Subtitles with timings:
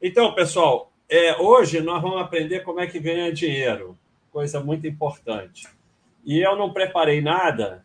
[0.00, 3.98] Então, pessoal, é, hoje nós vamos aprender como é que ganha dinheiro,
[4.30, 5.66] coisa muito importante.
[6.24, 7.84] E eu não preparei nada,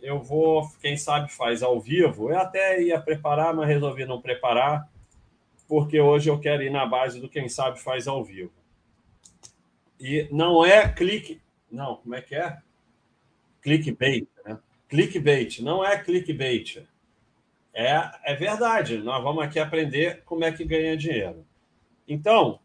[0.00, 2.30] eu vou, quem sabe faz ao vivo.
[2.30, 4.88] Eu até ia preparar, mas resolvi não preparar,
[5.66, 8.52] porque hoje eu quero ir na base do quem sabe faz ao vivo.
[10.00, 11.42] E não é clique.
[11.70, 12.58] Não, como é que é?
[13.60, 14.58] Clickbait, né?
[14.88, 16.87] Clickbait, não é clickbait.
[17.80, 21.46] É, é verdade, nós vamos aqui aprender como é que ganha dinheiro.
[22.08, 22.58] Então,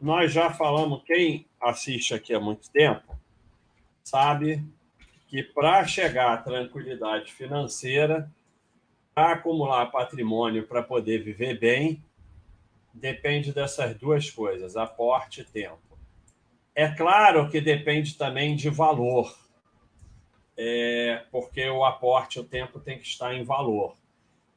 [0.00, 3.14] nós já falamos, quem assiste aqui há muito tempo,
[4.02, 4.64] sabe
[5.28, 8.32] que para chegar à tranquilidade financeira,
[9.14, 12.02] para acumular patrimônio para poder viver bem,
[12.94, 15.98] depende dessas duas coisas, aporte e tempo.
[16.74, 19.36] É claro que depende também de valor,
[20.56, 24.02] é, porque o aporte, o tempo tem que estar em valor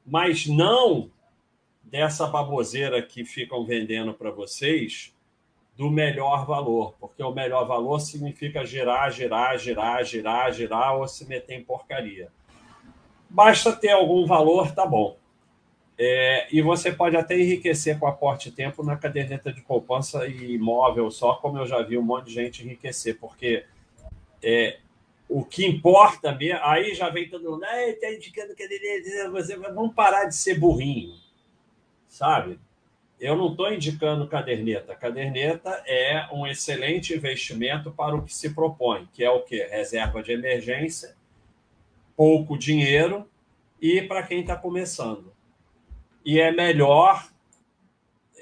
[0.08, 1.12] mas não
[1.84, 5.14] dessa baboseira que ficam vendendo para vocês
[5.76, 11.28] do melhor valor, porque o melhor valor significa girar, girar, girar, girar, girar ou se
[11.28, 12.30] meter em porcaria.
[13.30, 15.18] Basta ter algum valor, tá bom.
[16.00, 21.12] É, e você pode até enriquecer com aporte tempo na caderneta de poupança e imóvel
[21.12, 23.66] só, como eu já vi um monte de gente enriquecer, porque
[24.42, 24.80] é,
[25.30, 29.58] o que importa mesmo, aí já vem todo mundo, ah, está indicando que ele você
[29.58, 31.16] vamos parar de ser burrinho,
[32.08, 32.60] sabe?
[33.20, 34.96] Eu não estou indicando caderneta.
[34.96, 39.68] Caderneta é um excelente investimento para o que se propõe, que é o quê?
[39.70, 41.16] Reserva de emergência,
[42.16, 43.28] pouco dinheiro
[43.82, 45.34] e para quem está começando.
[46.24, 47.28] E é melhor,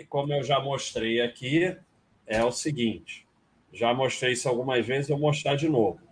[0.10, 1.76] como eu já mostrei aqui,
[2.28, 3.26] é o seguinte:
[3.72, 6.05] já mostrei isso algumas vezes, eu vou mostrar de novo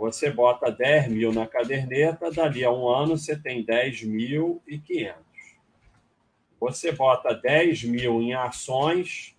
[0.00, 5.12] você bota 10 mil na caderneta, dali a um ano você tem 10.500.
[6.58, 9.36] Você bota 10 mil em ações,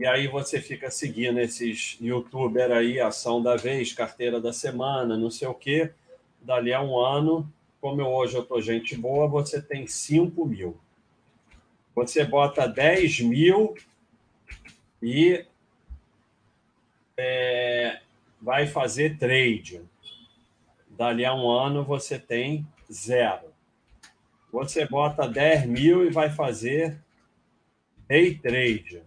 [0.00, 5.30] e aí você fica seguindo esses youtuber aí, ação da vez, carteira da semana, não
[5.30, 5.92] sei o quê.
[6.42, 7.48] Dali a um ano,
[7.80, 10.76] como eu, hoje eu tô gente boa, você tem 5 mil.
[11.94, 13.76] Você bota 10 mil
[15.00, 15.46] e
[17.16, 18.00] é,
[18.40, 19.82] vai fazer trade.
[20.88, 23.52] Dali a um ano você tem zero.
[24.52, 27.02] Você bota 10 mil e vai fazer
[28.08, 29.02] day trade.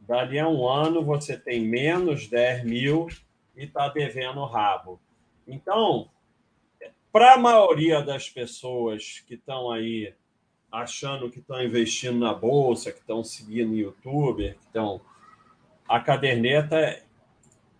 [0.00, 3.08] Dali a um ano você tem menos 10 mil
[3.56, 5.00] e está devendo rabo.
[5.48, 6.08] Então,
[7.10, 10.14] para a maioria das pessoas que estão aí
[10.70, 15.00] achando que estão investindo na bolsa, que estão seguindo youtuber, que estão.
[15.88, 17.02] A caderneta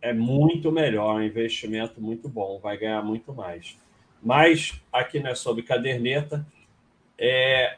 [0.06, 3.76] é muito melhor, um investimento muito bom, vai ganhar muito mais.
[4.22, 6.46] Mas aqui não é sobre caderneta,
[7.18, 7.76] é,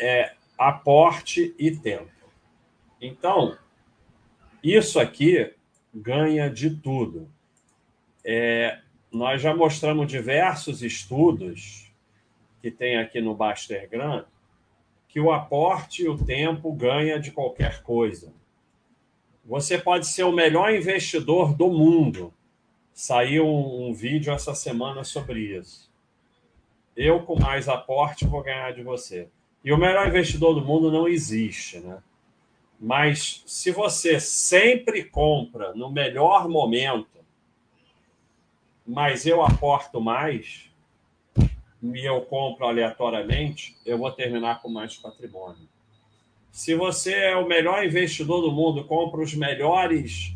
[0.00, 2.10] é aporte e tempo.
[3.00, 3.56] Então,
[4.64, 5.54] isso aqui
[5.94, 7.30] ganha de tudo.
[8.24, 8.80] É,
[9.12, 11.88] nós já mostramos diversos estudos
[12.60, 14.26] que tem aqui no Baster Grant
[15.06, 18.32] que o aporte e o tempo ganha de qualquer coisa.
[19.50, 22.32] Você pode ser o melhor investidor do mundo.
[22.94, 25.90] Saiu um, vídeo essa semana sobre isso.
[26.96, 29.28] Eu, com mais aporte, vou ganhar de você.
[29.64, 32.00] E o melhor investidor do mundo não existe, né?
[32.78, 37.18] Mas se você sempre compra no melhor momento,
[38.86, 40.70] mas eu aporto mais
[41.82, 45.68] e eu compro aleatoriamente, eu vou terminar com mais patrimônio.
[46.50, 50.34] Se você é o melhor investidor do mundo, compra os melhores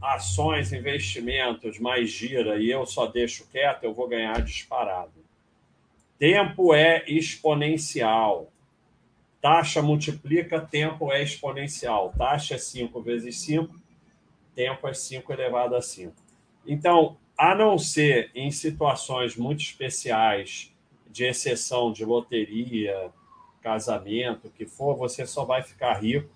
[0.00, 5.12] ações, investimentos, mais gira e eu só deixo quieto, eu vou ganhar disparado.
[6.18, 8.50] Tempo é exponencial.
[9.40, 12.14] Taxa multiplica, tempo é exponencial.
[12.16, 13.74] Taxa é 5 vezes 5,
[14.54, 16.14] tempo é 5 elevado a 5.
[16.64, 20.72] Então, a não ser em situações muito especiais,
[21.10, 23.10] de exceção de loteria,
[23.62, 26.30] casamento, o que for, você só vai ficar rico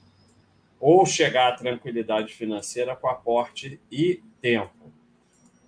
[0.79, 4.93] ou chegar à tranquilidade financeira com aporte e tempo.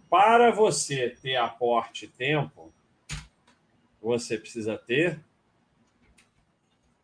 [0.08, 2.72] Para você ter aporte e tempo,
[4.00, 5.20] você precisa ter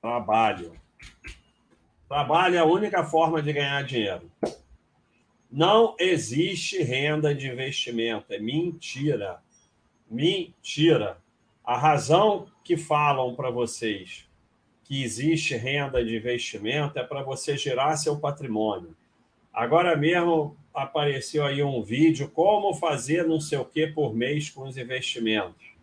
[0.00, 0.72] trabalho.
[2.08, 4.30] Trabalho é a única forma de ganhar dinheiro.
[5.50, 8.32] Não existe renda de investimento.
[8.32, 9.42] É mentira.
[10.10, 11.18] Mentira.
[11.64, 14.28] A razão que falam para vocês
[14.84, 18.94] que existe renda de investimento é para você gerar seu patrimônio.
[19.52, 24.62] Agora mesmo apareceu aí um vídeo como fazer não sei o que por mês com
[24.62, 25.74] os investimentos.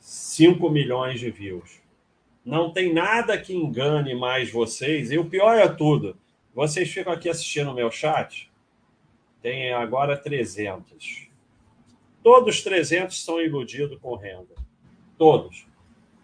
[0.00, 1.80] 5 milhões de views.
[2.44, 5.10] Não tem nada que engane mais vocês.
[5.10, 6.16] E o pior é tudo.
[6.54, 8.50] Vocês ficam aqui assistindo o meu chat.
[9.42, 11.28] Tem agora 300.
[12.22, 14.54] Todos 300 são iludidos com renda.
[15.16, 15.66] Todos.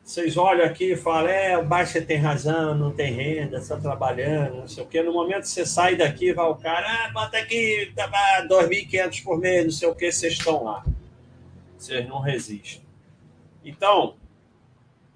[0.06, 4.58] Vocês olham aqui e falam, é, o Baixa tem razão, não tem renda, está trabalhando,
[4.58, 5.02] não sei o quê.
[5.02, 8.08] No momento que você sai daqui, vai o cara, ah, bota aqui, tá,
[8.48, 10.86] 2.500 por mês, não sei o quê, vocês estão lá.
[11.76, 12.86] Vocês não resistem.
[13.64, 14.16] Então,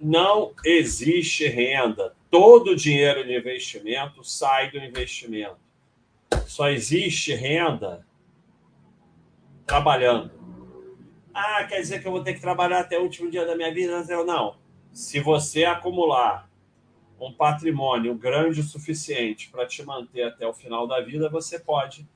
[0.01, 2.13] não existe renda.
[2.29, 5.59] Todo o dinheiro de investimento sai do investimento.
[6.49, 8.05] Só existe renda
[9.65, 10.33] trabalhando.
[11.33, 13.73] Ah, quer dizer que eu vou ter que trabalhar até o último dia da minha
[13.73, 14.03] vida?
[14.25, 14.59] Não.
[14.93, 16.49] Se você acumular
[17.21, 22.09] um patrimônio grande o suficiente para te manter até o final da vida, você pode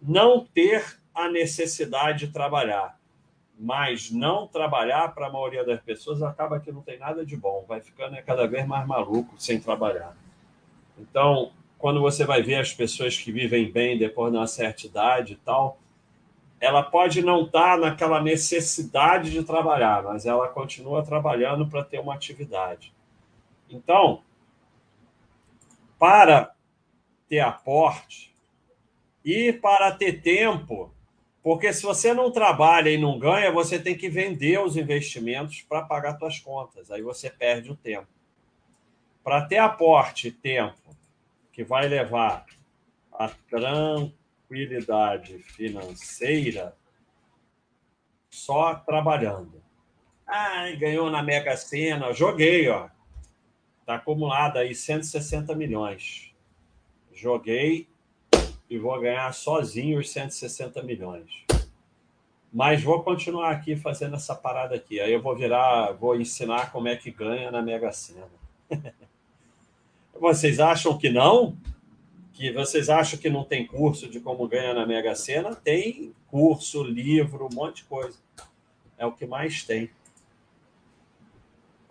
[0.00, 2.98] não ter a necessidade de trabalhar
[3.58, 7.64] mas não trabalhar para a maioria das pessoas acaba que não tem nada de bom,
[7.66, 10.14] vai ficando cada vez mais maluco sem trabalhar.
[10.98, 15.32] Então, quando você vai ver as pessoas que vivem bem depois de uma certa idade
[15.34, 15.78] e tal,
[16.60, 21.98] ela pode não estar tá naquela necessidade de trabalhar, mas ela continua trabalhando para ter
[21.98, 22.92] uma atividade.
[23.68, 24.22] Então,
[25.98, 26.54] para
[27.28, 28.34] ter aporte
[29.24, 30.92] e para ter tempo
[31.46, 35.80] porque se você não trabalha e não ganha, você tem que vender os investimentos para
[35.80, 36.90] pagar suas contas.
[36.90, 38.08] Aí você perde o tempo.
[39.22, 40.96] Para ter aporte e tempo
[41.52, 42.46] que vai levar
[43.12, 44.12] a tranquilidade
[45.42, 46.76] financeira,
[48.30, 49.62] só trabalhando.
[50.26, 52.88] Ah, ganhou na Mega Sena, joguei, ó.
[53.80, 56.34] Está acumulado aí 160 milhões.
[57.12, 57.88] Joguei
[58.68, 61.44] e vou ganhar sozinho os 160 milhões.
[62.52, 65.00] Mas vou continuar aqui fazendo essa parada aqui.
[65.00, 68.26] Aí eu vou virar, vou ensinar como é que ganha na Mega Sena.
[70.20, 71.56] vocês acham que não?
[72.36, 75.54] Que vocês acham que não tem curso de como ganha na Mega Sena?
[75.54, 78.18] Tem curso, livro, um monte de coisa.
[78.98, 79.90] É o que mais tem.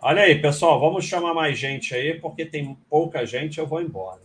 [0.00, 4.22] Olha aí, pessoal, vamos chamar mais gente aí, porque tem pouca gente, eu vou embora.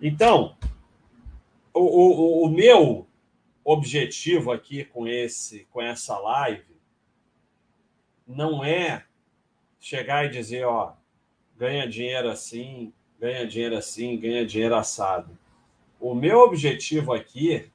[0.00, 0.56] Então,
[1.74, 3.08] o, o, o meu
[3.64, 6.76] objetivo aqui com esse com essa live
[8.24, 9.04] não é
[9.80, 10.92] chegar e dizer, ó,
[11.56, 12.92] ganha dinheiro assim,
[13.22, 15.38] ganha dinheiro assim, ganha dinheiro assado.
[16.00, 17.70] O meu objetivo aqui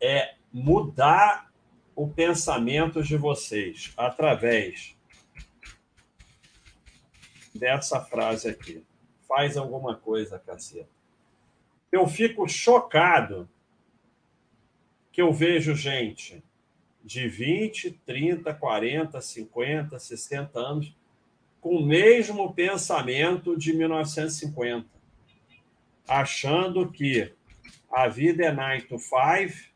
[0.00, 1.52] é mudar
[1.94, 4.96] o pensamento de vocês através
[7.52, 8.84] dessa frase aqui.
[9.26, 10.96] Faz alguma coisa, caceta
[11.96, 13.48] eu fico chocado
[15.10, 16.44] que eu vejo gente
[17.02, 20.94] de 20, 30, 40, 50, 60 anos
[21.66, 24.86] com o mesmo pensamento de 1950,
[26.06, 27.34] achando que
[27.90, 29.66] a vida é nine to five,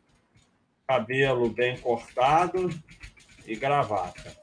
[0.86, 2.70] cabelo bem cortado
[3.44, 4.38] e gravata.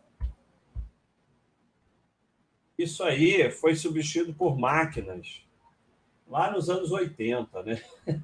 [2.78, 5.42] Isso aí foi substituído por máquinas
[6.28, 7.82] lá nos anos 80, né?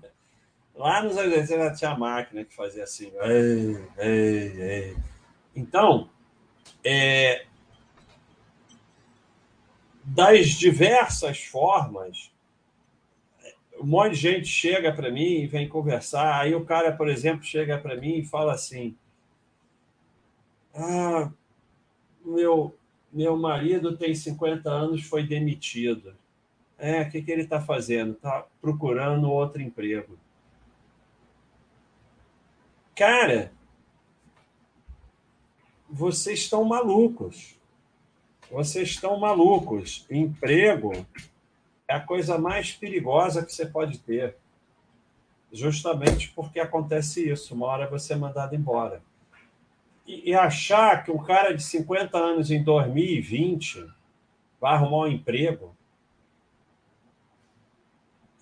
[0.76, 3.14] Lá nos anos 80 já tinha máquina que fazia assim.
[3.22, 4.98] Ei, ei, ei.
[5.56, 6.10] Então,
[6.84, 7.46] é,
[10.04, 12.32] das diversas formas,
[13.80, 16.40] um monte de gente chega para mim e vem conversar.
[16.40, 18.96] Aí o cara, por exemplo, chega para mim e fala assim:
[20.74, 21.32] Ah,
[22.24, 22.76] meu,
[23.12, 26.16] meu marido tem 50 anos, foi demitido.
[26.78, 28.14] É, o que, que ele está fazendo?
[28.14, 30.18] Está procurando outro emprego.
[32.96, 33.52] Cara,
[35.90, 37.56] vocês estão malucos.
[38.54, 40.06] Vocês estão malucos.
[40.10, 41.06] Emprego
[41.88, 44.38] é a coisa mais perigosa que você pode ter.
[45.52, 47.54] Justamente porque acontece isso.
[47.54, 49.02] Uma hora você é mandado embora.
[50.08, 53.86] E, e achar que um cara de 50 anos em 2020
[54.62, 55.76] vai arrumar um emprego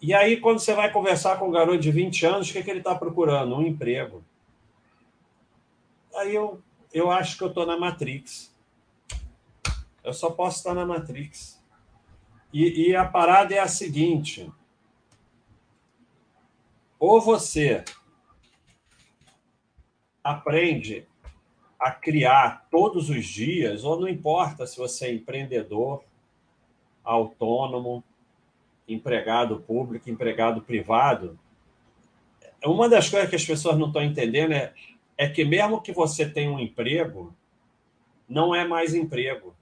[0.02, 2.64] e aí, quando você vai conversar com um garoto de 20 anos, o que, é
[2.64, 3.56] que ele está procurando?
[3.56, 4.24] Um emprego.
[6.16, 6.60] Aí eu,
[6.92, 8.51] eu acho que eu estou na Matrix.
[10.04, 11.62] Eu só posso estar na Matrix.
[12.52, 14.52] E, e a parada é a seguinte:
[17.00, 17.84] ou você
[20.24, 21.08] aprende
[21.80, 26.04] a criar todos os dias, ou não importa se você é empreendedor,
[27.04, 28.04] autônomo,
[28.88, 31.40] empregado público, empregado privado,
[32.64, 34.74] uma das coisas que as pessoas não estão entendendo é,
[35.18, 37.34] é que mesmo que você tenha um emprego,
[38.30, 39.56] não é mais emprego.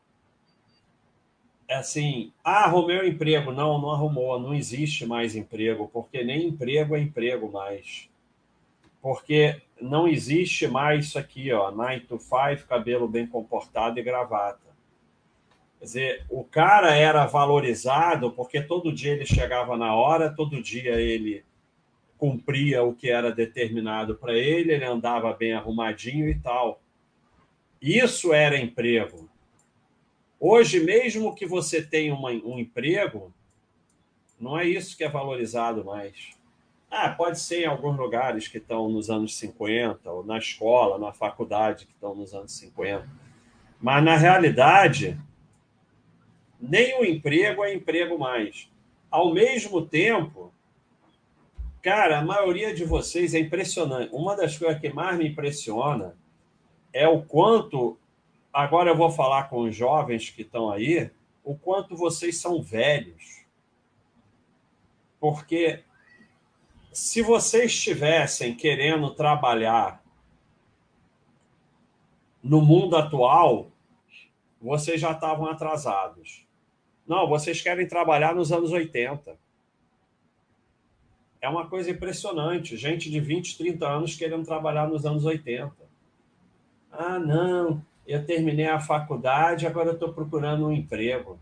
[1.69, 3.51] É assim, ah, arrumei um emprego.
[3.51, 8.09] Não, não arrumou, não existe mais emprego, porque nem emprego é emprego mais.
[8.99, 14.67] Porque não existe mais isso aqui, ó, 9 to 5, cabelo bem comportado e gravata.
[15.77, 20.95] Quer dizer, o cara era valorizado porque todo dia ele chegava na hora, todo dia
[20.95, 21.45] ele
[22.17, 26.81] cumpria o que era determinado para ele, ele andava bem arrumadinho e tal.
[27.79, 29.28] Isso era emprego.
[30.39, 33.33] Hoje, mesmo que você tenha uma, um emprego,
[34.39, 36.31] não é isso que é valorizado mais.
[36.89, 41.11] Ah, pode ser em alguns lugares que estão nos anos 50, ou na escola, na
[41.11, 43.07] faculdade, que estão nos anos 50.
[43.79, 45.19] Mas, na realidade,
[46.59, 48.69] nem o emprego é emprego mais.
[49.11, 50.53] Ao mesmo tempo,
[51.81, 54.13] cara, a maioria de vocês é impressionante.
[54.13, 56.15] Uma das coisas que mais me impressiona
[56.91, 57.97] é o quanto.
[58.51, 61.11] Agora eu vou falar com os jovens que estão aí,
[61.43, 63.45] o quanto vocês são velhos.
[65.19, 65.83] Porque
[66.91, 70.03] se vocês estivessem querendo trabalhar
[72.41, 73.71] no mundo atual,
[74.61, 76.45] vocês já estavam atrasados.
[77.07, 79.37] Não, vocês querem trabalhar nos anos 80.
[81.41, 82.77] É uma coisa impressionante.
[82.77, 85.73] Gente de 20, 30 anos querendo trabalhar nos anos 80.
[86.91, 91.39] Ah, não, eu terminei a faculdade, agora estou procurando um emprego.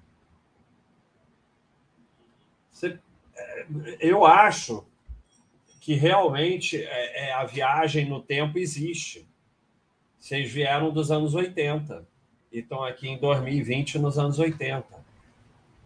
[2.69, 2.99] Você,
[3.33, 3.65] é,
[4.01, 4.85] eu acho
[5.79, 9.25] que realmente é, é, a viagem no tempo existe.
[10.19, 12.05] Vocês vieram dos anos 80
[12.51, 14.85] e estão aqui em 2020 nos anos 80.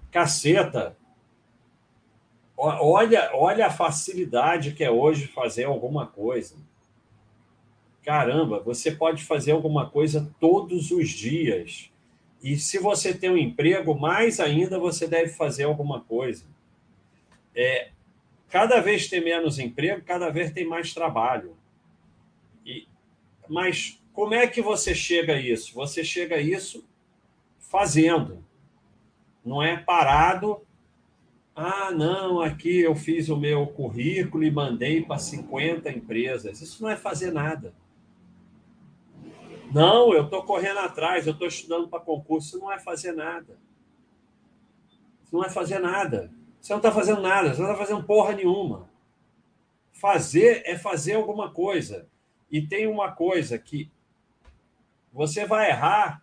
[0.09, 0.97] Caceta!
[2.57, 6.55] Olha, olha a facilidade que é hoje fazer alguma coisa.
[8.03, 11.91] Caramba, você pode fazer alguma coisa todos os dias.
[12.43, 16.45] E se você tem um emprego, mais ainda você deve fazer alguma coisa.
[17.55, 17.89] É,
[18.49, 21.55] cada vez tem menos emprego, cada vez tem mais trabalho.
[22.65, 22.87] E,
[23.47, 25.73] mas como é que você chega a isso?
[25.75, 26.83] Você chega a isso
[27.59, 28.43] fazendo
[29.43, 30.61] não é parado.
[31.55, 36.61] Ah, não, aqui eu fiz o meu currículo e mandei para 50 empresas.
[36.61, 37.73] Isso não é fazer nada.
[39.73, 42.47] Não, eu estou correndo atrás, eu estou estudando para concurso.
[42.47, 43.57] Isso não é fazer nada.
[45.23, 46.31] Isso não é fazer nada.
[46.59, 48.89] Você não está fazendo nada, você não está fazendo porra nenhuma.
[49.93, 52.07] Fazer é fazer alguma coisa.
[52.51, 53.89] E tem uma coisa que
[55.13, 56.21] você vai errar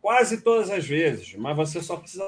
[0.00, 2.24] quase todas as vezes, mas você só precisa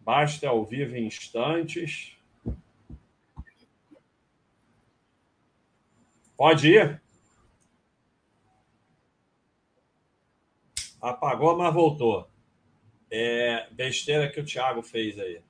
[0.00, 2.16] Basta ao vivo em instantes.
[6.36, 7.02] Pode ir?
[11.00, 12.28] Apagou, mas voltou.
[13.10, 15.40] É besteira que o Thiago fez aí.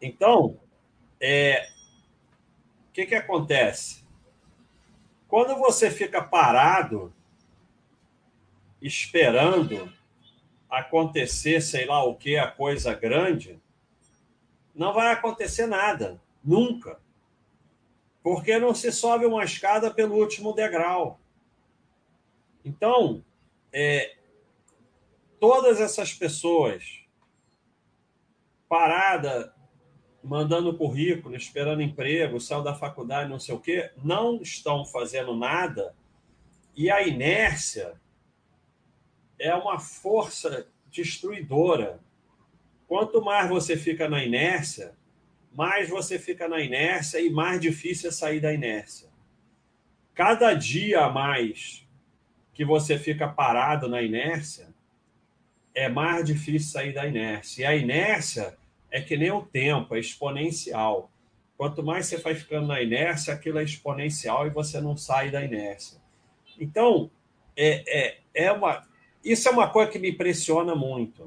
[0.00, 0.58] Então,
[1.20, 1.68] é,
[2.88, 4.04] o que, que acontece?
[5.28, 7.14] Quando você fica parado,
[8.82, 9.92] esperando
[10.70, 13.60] acontecer, sei lá o que, a coisa grande,
[14.74, 17.00] não vai acontecer nada, nunca.
[18.22, 21.18] Porque não se sobe uma escada pelo último degrau.
[22.64, 23.24] Então,
[23.72, 24.16] é,
[25.40, 27.00] todas essas pessoas
[28.68, 29.52] parada,
[30.22, 35.94] mandando currículo, esperando emprego, saiu da faculdade, não sei o quê, não estão fazendo nada
[36.76, 38.00] e a inércia
[39.40, 41.98] é uma força destruidora.
[42.86, 44.94] Quanto mais você fica na inércia,
[45.52, 49.08] mais você fica na inércia e mais difícil é sair da inércia.
[50.14, 51.86] Cada dia a mais
[52.52, 54.68] que você fica parado na inércia,
[55.74, 57.62] é mais difícil sair da inércia.
[57.62, 58.56] E a inércia
[58.90, 61.10] é que nem o tempo, é exponencial.
[61.56, 65.42] Quanto mais você vai ficando na inércia, aquilo é exponencial e você não sai da
[65.42, 65.98] inércia.
[66.58, 67.10] Então,
[67.56, 68.86] é, é, é uma,
[69.24, 71.26] isso é uma coisa que me impressiona muito.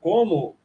[0.00, 0.56] Como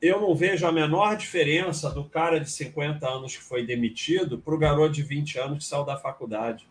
[0.00, 4.54] eu não vejo a menor diferença do cara de 50 anos que foi demitido para
[4.54, 6.66] o garoto de 20 anos que saiu da faculdade.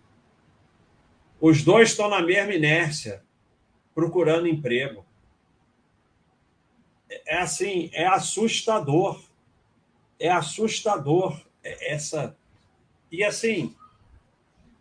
[1.40, 3.24] Os dois estão na mesma inércia,
[3.94, 5.06] procurando emprego.
[7.26, 9.22] É assim, é assustador.
[10.20, 12.36] É assustador essa.
[13.12, 13.76] E assim,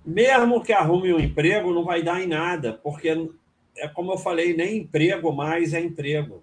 [0.05, 3.31] mesmo que arrume um emprego, não vai dar em nada, porque
[3.79, 6.43] é como eu falei, nem emprego mais é emprego.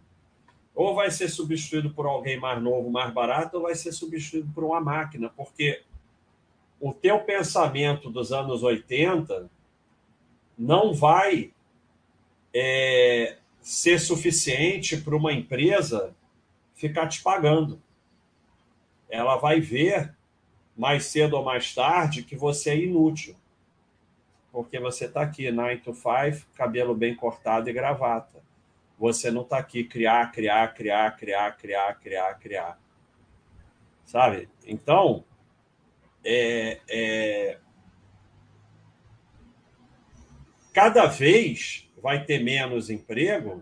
[0.74, 4.64] Ou vai ser substituído por alguém mais novo, mais barato, ou vai ser substituído por
[4.64, 5.84] uma máquina, porque
[6.80, 9.50] o teu pensamento dos anos 80
[10.58, 11.52] não vai
[12.54, 16.16] é, ser suficiente para uma empresa
[16.74, 17.82] ficar te pagando.
[19.10, 20.16] Ela vai ver
[20.76, 23.36] mais cedo ou mais tarde que você é inútil.
[24.56, 28.42] Porque você está aqui, 9 to 5, cabelo bem cortado e gravata.
[28.98, 32.80] Você não está aqui criar, criar, criar, criar, criar, criar, criar.
[34.06, 34.48] Sabe?
[34.66, 35.26] Então,
[36.24, 37.60] é, é,
[40.74, 43.62] cada vez vai ter menos emprego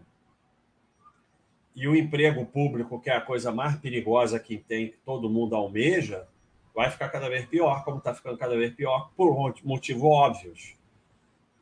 [1.76, 5.56] e o emprego público, que é a coisa mais perigosa que tem, que todo mundo
[5.56, 6.28] almeja,
[6.72, 10.83] vai ficar cada vez pior, como está ficando cada vez pior, por motivos óbvios.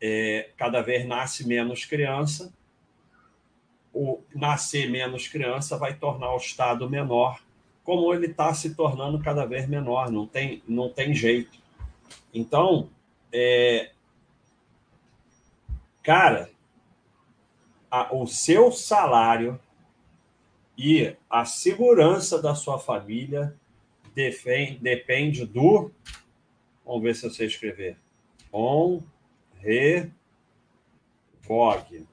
[0.02, 2.54] É, cada vez nasce menos criança,
[3.94, 7.40] o nascer menos criança vai tornar o Estado menor,
[7.84, 11.60] como ele está se tornando cada vez menor, não tem, não tem jeito.
[12.34, 12.90] Então,
[13.32, 13.92] é,
[16.04, 16.50] Cara,
[17.90, 19.60] a, o seu salário
[20.78, 23.56] e a segurança da sua família
[24.82, 25.92] depende do.
[26.84, 27.98] Vamos ver se eu sei escrever.
[28.52, 29.00] On,
[29.62, 30.12] re,
[31.42, 32.08] vogue.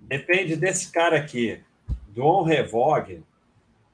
[0.00, 1.62] Depende desse cara aqui,
[2.08, 3.22] do on revogue,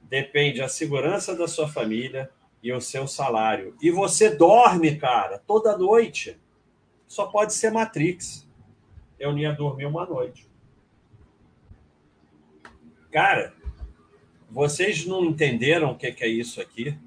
[0.01, 2.29] depende a segurança da sua família
[2.61, 3.75] e o seu salário.
[3.81, 6.37] E você dorme, cara, toda noite
[7.07, 8.47] só pode ser Matrix.
[9.19, 10.49] Eu nem ia dormir uma noite.
[13.11, 13.53] Cara,
[14.49, 16.97] vocês não entenderam o que é isso aqui?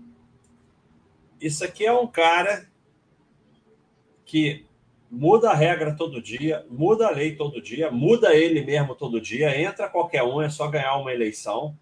[1.41, 2.71] Isso aqui é um cara
[4.33, 4.65] que
[5.11, 9.61] muda a regra todo dia, muda a lei todo dia, muda ele mesmo todo dia,
[9.61, 11.79] entra qualquer um, é só ganhar uma eleição.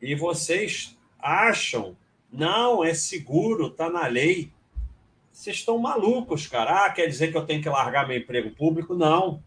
[0.00, 1.94] E vocês acham,
[2.32, 4.50] não, é seguro, tá na lei.
[5.30, 6.86] Vocês estão malucos, cara.
[6.86, 8.94] Ah, quer dizer que eu tenho que largar meu emprego público?
[8.94, 9.44] Não.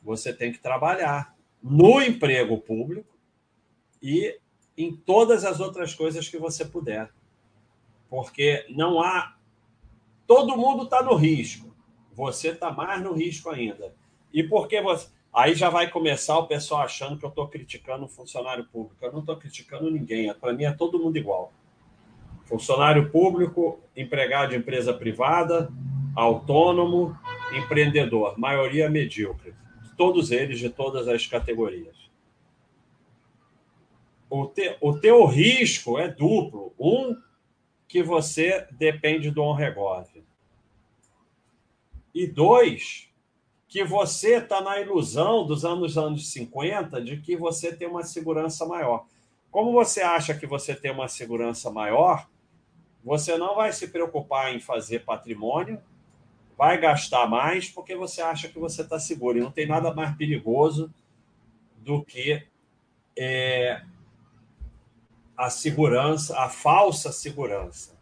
[0.00, 3.12] Você tem que trabalhar no emprego público
[4.00, 4.38] e
[4.78, 7.10] em todas as outras coisas que você puder.
[8.08, 9.35] Porque não há.
[10.26, 11.74] Todo mundo está no risco.
[12.12, 13.94] Você está mais no risco ainda.
[14.32, 15.08] E porque você.
[15.32, 19.04] Aí já vai começar o pessoal achando que eu estou criticando o funcionário público.
[19.04, 20.32] Eu não estou criticando ninguém.
[20.34, 21.52] Para mim é todo mundo igual
[22.46, 25.68] funcionário público, empregado de empresa privada,
[26.14, 27.16] autônomo,
[27.52, 29.54] empreendedor, maioria medíocre.
[29.96, 31.96] Todos eles de todas as categorias.
[34.30, 36.72] O, te, o teu risco é duplo.
[36.78, 37.16] Um,
[37.88, 40.24] que você depende do on-regove.
[42.14, 43.08] E dois,
[43.68, 48.64] que você está na ilusão dos anos, anos 50 de que você tem uma segurança
[48.64, 49.06] maior.
[49.50, 52.28] Como você acha que você tem uma segurança maior,
[53.04, 55.80] você não vai se preocupar em fazer patrimônio,
[56.56, 59.38] vai gastar mais porque você acha que você está seguro.
[59.38, 60.92] E não tem nada mais perigoso
[61.76, 62.46] do que
[63.16, 63.82] é,
[65.36, 67.96] a segurança, a falsa segurança.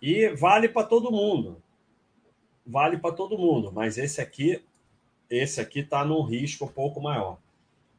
[0.00, 1.62] E vale para todo mundo.
[2.66, 4.62] Vale para todo mundo, mas esse aqui,
[5.28, 7.38] esse aqui está num risco um pouco maior.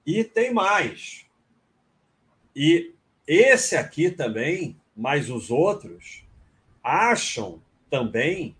[0.06, 1.26] E tem mais.
[2.56, 2.94] E
[3.28, 6.24] esse aqui também mas os outros
[6.84, 8.56] acham também,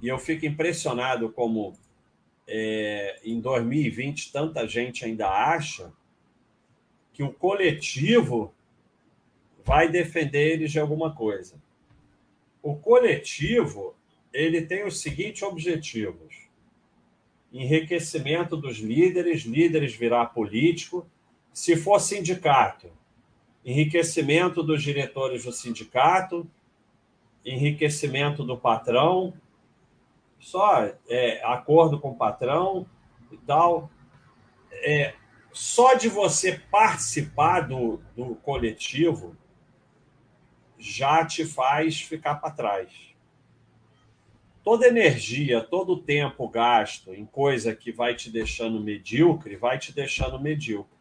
[0.00, 1.74] e eu fico impressionado como
[2.46, 5.92] é, em 2020 tanta gente ainda acha
[7.12, 8.52] que o coletivo
[9.64, 11.56] vai defender eles de alguma coisa.
[12.62, 13.94] O coletivo
[14.32, 16.48] ele tem os seguintes objetivos:
[17.52, 21.06] enriquecimento dos líderes, líderes virar político.
[21.52, 22.90] Se for sindicato,
[23.64, 26.48] enriquecimento dos diretores do sindicato,
[27.44, 29.32] enriquecimento do patrão,
[30.40, 32.86] só é, acordo com o patrão
[33.30, 33.88] e tal.
[34.72, 35.14] É,
[35.52, 39.36] só de você participar do, do coletivo
[40.84, 43.14] já te faz ficar para trás.
[44.62, 50.38] Toda energia, todo tempo gasto em coisa que vai te deixando medíocre, vai te deixando
[50.38, 50.92] medíocre.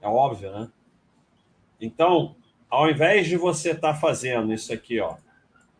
[0.00, 0.70] É óbvio, né?
[1.80, 2.36] Então,
[2.68, 5.16] ao invés de você estar tá fazendo isso aqui, ó,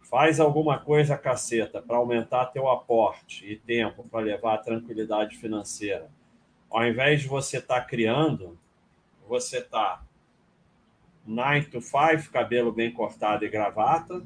[0.00, 6.10] faz alguma coisa caceta para aumentar teu aporte e tempo para levar a tranquilidade financeira.
[6.70, 8.58] Ao invés de você estar tá criando,
[9.28, 10.02] você está
[11.26, 14.22] 9 to 5, cabelo bem cortado e gravata,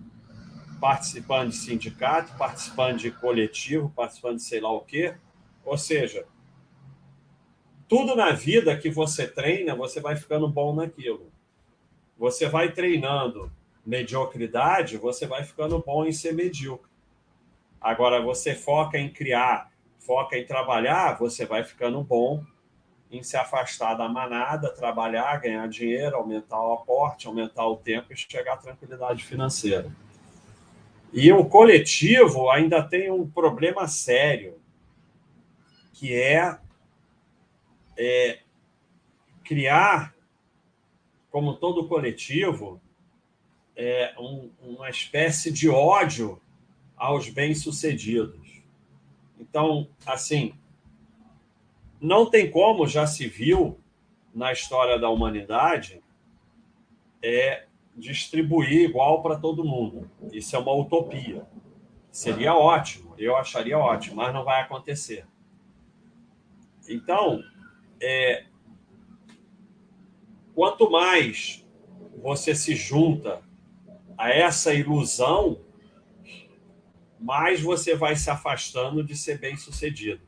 [0.80, 5.14] participando de sindicato, participando de coletivo, participando de sei lá o quê.
[5.64, 6.26] Ou seja,
[7.88, 11.30] tudo na vida que você treina, você vai ficando bom naquilo.
[12.18, 13.52] Você vai treinando
[13.84, 16.90] mediocridade, você vai ficando bom em ser medíocre.
[17.80, 22.44] Agora, você foca em criar, foca em trabalhar, você vai ficando bom
[23.10, 28.16] em se afastar da manada, trabalhar, ganhar dinheiro, aumentar o aporte, aumentar o tempo e
[28.16, 29.90] chegar à tranquilidade financeira.
[31.12, 34.58] E o coletivo ainda tem um problema sério,
[35.92, 36.58] que é,
[37.96, 38.40] é
[39.44, 40.14] criar,
[41.30, 42.80] como todo coletivo,
[43.76, 46.40] é, um, uma espécie de ódio
[46.96, 48.62] aos bem-sucedidos.
[49.38, 50.54] Então, assim,
[52.06, 53.80] não tem como, já se viu
[54.32, 56.00] na história da humanidade,
[57.20, 57.66] é
[57.96, 60.08] distribuir igual para todo mundo.
[60.30, 61.44] Isso é uma utopia.
[62.12, 65.26] Seria ótimo, eu acharia ótimo, mas não vai acontecer.
[66.88, 67.42] Então,
[68.00, 68.44] é,
[70.54, 71.66] quanto mais
[72.22, 73.42] você se junta
[74.16, 75.60] a essa ilusão,
[77.18, 80.25] mais você vai se afastando de ser bem-sucedido.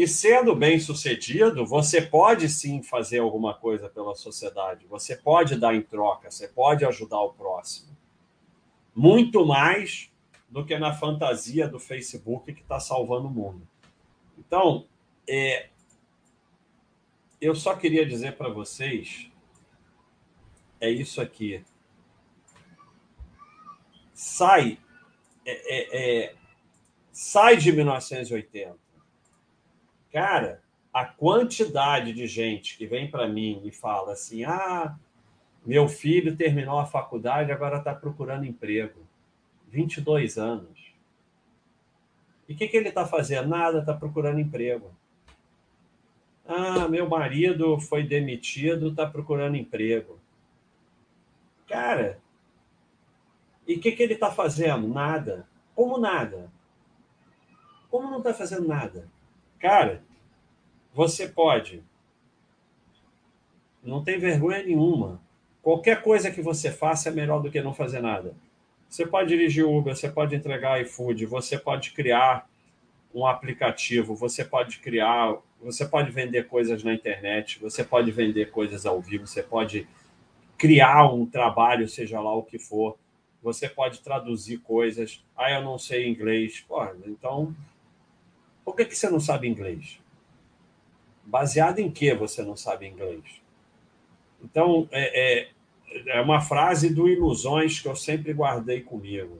[0.00, 5.82] E sendo bem-sucedido, você pode sim fazer alguma coisa pela sociedade, você pode dar em
[5.82, 7.94] troca, você pode ajudar o próximo.
[8.96, 10.10] Muito mais
[10.48, 13.68] do que na fantasia do Facebook que está salvando o mundo.
[14.38, 14.86] Então,
[15.28, 15.68] é,
[17.38, 19.30] eu só queria dizer para vocês
[20.80, 21.62] é isso aqui
[24.14, 24.78] sai,
[25.44, 26.34] é, é, é,
[27.12, 28.79] sai de 1980.
[30.12, 34.96] Cara, a quantidade de gente que vem para mim e fala assim: ah,
[35.64, 39.00] meu filho terminou a faculdade, agora está procurando emprego.
[39.68, 40.92] 22 anos.
[42.48, 43.48] E o que, que ele está fazendo?
[43.48, 44.90] Nada, está procurando emprego.
[46.46, 50.18] Ah, meu marido foi demitido, está procurando emprego.
[51.68, 52.18] Cara,
[53.64, 54.88] e o que, que ele está fazendo?
[54.88, 55.46] Nada.
[55.76, 56.50] Como nada?
[57.88, 59.08] Como não está fazendo nada?
[59.60, 60.02] Cara,
[60.92, 61.84] você pode.
[63.82, 65.20] Não tem vergonha nenhuma.
[65.62, 68.34] Qualquer coisa que você faça é melhor do que não fazer nada.
[68.88, 72.48] Você pode dirigir Uber, você pode entregar iFood, você pode criar
[73.14, 78.84] um aplicativo, você pode criar, você pode vender coisas na internet, você pode vender coisas
[78.84, 79.86] ao vivo, você pode
[80.58, 82.98] criar um trabalho, seja lá o que for
[83.42, 85.24] você pode traduzir coisas.
[85.36, 86.60] Ah, eu não sei inglês.
[86.66, 87.54] Pô, então,
[88.70, 90.00] por que, que você não sabe inglês?
[91.24, 93.22] Baseado em que você não sabe inglês?
[94.42, 95.48] Então, é, é,
[96.06, 99.38] é uma frase do Ilusões que eu sempre guardei comigo.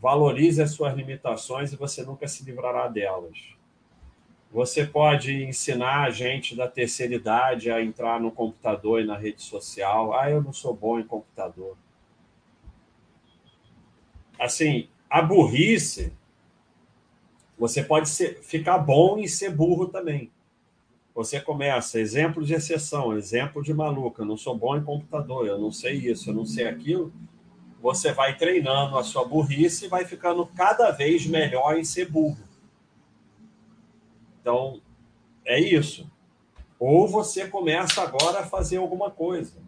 [0.00, 3.38] Valorize as suas limitações e você nunca se livrará delas.
[4.52, 9.42] Você pode ensinar a gente da terceira idade a entrar no computador e na rede
[9.42, 10.14] social.
[10.14, 11.76] Ah, eu não sou bom em computador
[14.38, 16.12] assim, a burrice,
[17.58, 20.30] você pode ser, ficar bom e ser burro também.
[21.14, 25.58] Você começa, exemplo de exceção, exemplo de maluco, eu não sou bom em computador, eu
[25.58, 27.12] não sei isso, eu não sei aquilo.
[27.80, 32.38] Você vai treinando a sua burrice e vai ficando cada vez melhor em ser burro.
[34.40, 34.80] Então,
[35.44, 36.08] é isso.
[36.78, 39.60] Ou você começa agora a fazer alguma coisa.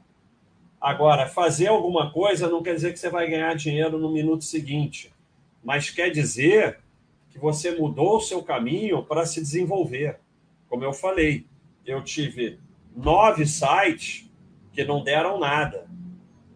[0.80, 5.12] Agora, fazer alguma coisa não quer dizer que você vai ganhar dinheiro no minuto seguinte,
[5.62, 6.79] mas quer dizer
[7.30, 10.18] que você mudou o seu caminho para se desenvolver.
[10.68, 11.46] Como eu falei,
[11.86, 12.60] eu tive
[12.94, 14.30] nove sites
[14.72, 15.88] que não deram nada.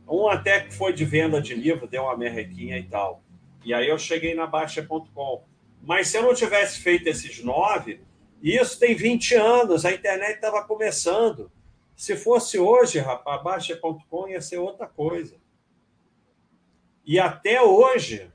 [0.09, 3.23] Um até que foi de venda de livro, deu uma merrequinha e tal.
[3.65, 5.45] E aí eu cheguei na Baixa.com.
[5.83, 8.01] Mas se eu não tivesse feito esses nove,
[8.43, 11.51] isso tem 20 anos, a internet estava começando.
[11.97, 15.37] Se fosse hoje, rapaz, Baixa.com ia ser outra coisa.
[17.07, 18.31] E até hoje,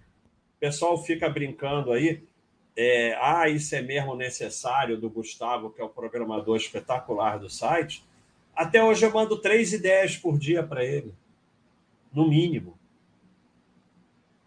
[0.55, 2.27] o pessoal fica brincando aí,
[2.81, 8.05] é, ah, isso é mesmo necessário do Gustavo, que é o programador espetacular do site.
[8.55, 11.13] Até hoje eu mando três ideias por dia para ele.
[12.13, 12.79] No mínimo.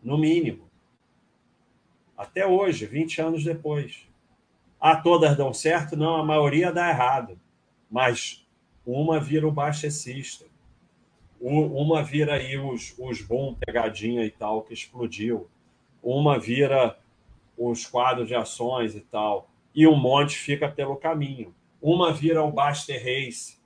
[0.02, 0.66] No mínimo.
[2.16, 4.08] Até hoje, 20 anos depois.
[4.80, 5.94] Ah, todas dão certo?
[5.94, 7.38] Não, a maioria dá errado.
[7.90, 8.46] Mas
[8.86, 10.46] uma vira o baixecista.
[11.38, 15.50] uma vira aí os, os boom, pegadinha e tal, que explodiu.
[16.02, 16.96] Uma vira
[17.70, 19.50] os quadros de ações e tal.
[19.74, 21.54] E um monte fica pelo caminho.
[21.80, 23.58] Uma vira o Baster Race,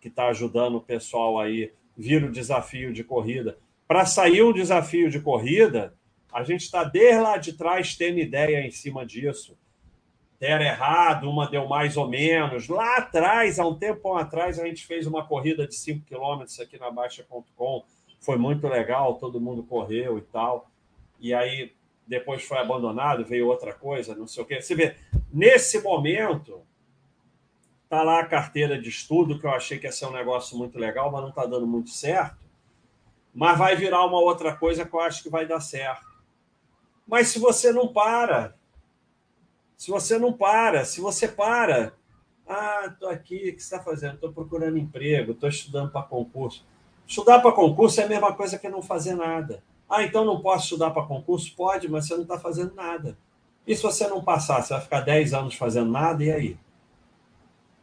[0.00, 3.58] que está ajudando o pessoal aí, vira o desafio de corrida.
[3.86, 5.94] Para sair um desafio de corrida,
[6.32, 9.56] a gente está desde lá de trás tendo ideia em cima disso.
[10.40, 12.68] Deram errado, uma deu mais ou menos.
[12.68, 16.78] Lá atrás, há um tempo atrás, a gente fez uma corrida de 5 quilômetros aqui
[16.78, 17.84] na Baixa.com.
[18.18, 20.68] Foi muito legal, todo mundo correu e tal.
[21.20, 21.72] E aí,
[22.12, 24.60] depois foi abandonado, veio outra coisa, não sei o quê.
[24.60, 24.96] Você vê,
[25.32, 26.62] nesse momento,
[27.92, 30.78] Está lá a carteira de estudo, que eu achei que ia ser um negócio muito
[30.78, 32.38] legal, mas não está dando muito certo.
[33.34, 36.06] Mas vai virar uma outra coisa que eu acho que vai dar certo.
[37.06, 38.56] Mas se você não para,
[39.76, 41.92] se você não para, se você para,
[42.48, 44.14] ah, estou aqui, o que você está fazendo?
[44.14, 46.64] Estou procurando emprego, estou estudando para concurso.
[47.06, 49.62] Estudar para concurso é a mesma coisa que não fazer nada.
[49.92, 51.54] Ah, então não posso estudar para concurso?
[51.54, 53.14] Pode, mas você não está fazendo nada.
[53.66, 56.56] E se você não passar, você vai ficar 10 anos fazendo nada, e aí?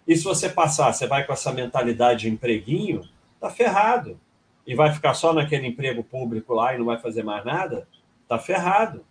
[0.07, 3.07] E se você passar, você vai com essa mentalidade de empreguinho,
[3.39, 4.19] tá ferrado.
[4.65, 7.87] E vai ficar só naquele emprego público lá e não vai fazer mais nada,
[8.27, 9.05] tá ferrado.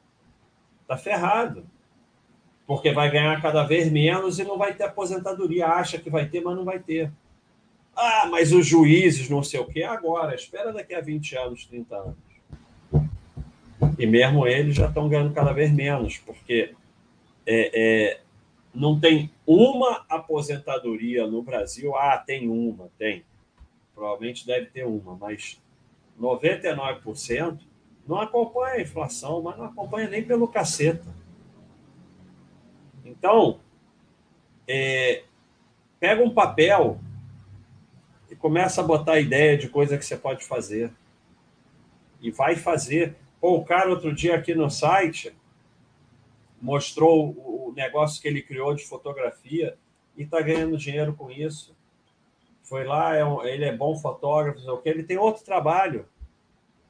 [0.89, 1.65] Tá ferrado.
[2.67, 5.69] Porque vai ganhar cada vez menos e não vai ter aposentadoria.
[5.69, 7.13] Acha que vai ter, mas não vai ter.
[7.95, 10.35] Ah, mas os juízes, não sei o quê, agora.
[10.35, 12.28] Espera daqui a 20 anos, 30 anos.
[13.99, 16.75] E mesmo eles já estão ganhando cada vez menos, porque
[17.45, 18.21] é, é,
[18.73, 21.97] não tem uma aposentadoria no Brasil.
[21.97, 23.25] Ah, tem uma, tem.
[23.95, 25.61] Provavelmente deve ter uma, mas
[26.19, 27.59] 99%
[28.07, 31.05] não acompanha a inflação, mas não acompanha nem pelo caceta.
[33.05, 33.61] Então,
[34.67, 35.25] é,
[35.99, 37.01] pega um papel
[38.31, 40.93] e começa a botar ideia de coisa que você pode fazer.
[42.21, 43.17] E vai fazer.
[43.41, 45.35] Pô, o cara outro dia aqui no site
[46.61, 49.77] mostrou o negócio que ele criou de fotografia
[50.17, 51.77] e está ganhando dinheiro com isso.
[52.63, 56.07] Foi lá, é um, ele é bom fotógrafo, o que ele tem outro trabalho,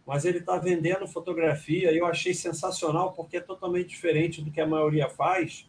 [0.07, 4.61] mas ele está vendendo fotografia e eu achei sensacional porque é totalmente diferente do que
[4.61, 5.69] a maioria faz.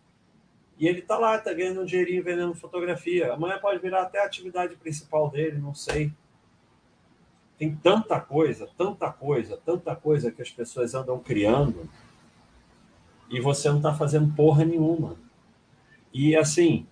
[0.78, 3.34] E ele está lá, está ganhando um dinheirinho vendendo fotografia.
[3.34, 6.14] Amanhã pode virar até a atividade principal dele, não sei.
[7.60, 11.90] Tem tanta coisa, tanta coisa, tanta coisa que as pessoas andam criando
[13.30, 15.18] e você não está fazendo porra nenhuma.
[16.14, 16.88] E assim,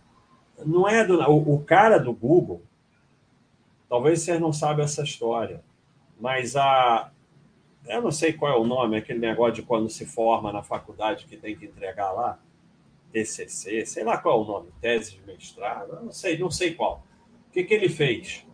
[0.66, 1.22] não é do.
[1.22, 2.62] O, o, cara do Google,
[3.88, 5.64] talvez vocês não saibam essa história,
[6.20, 7.12] mas a.
[7.86, 11.26] Eu não sei qual é o nome, aquele negócio de quando se forma na faculdade
[11.26, 12.38] que tem que entregar lá,
[13.14, 17.02] TCC, sei lá qual é o nome, tese de mestrado, não sei, não sei qual.
[17.48, 18.46] O que, que ele fez?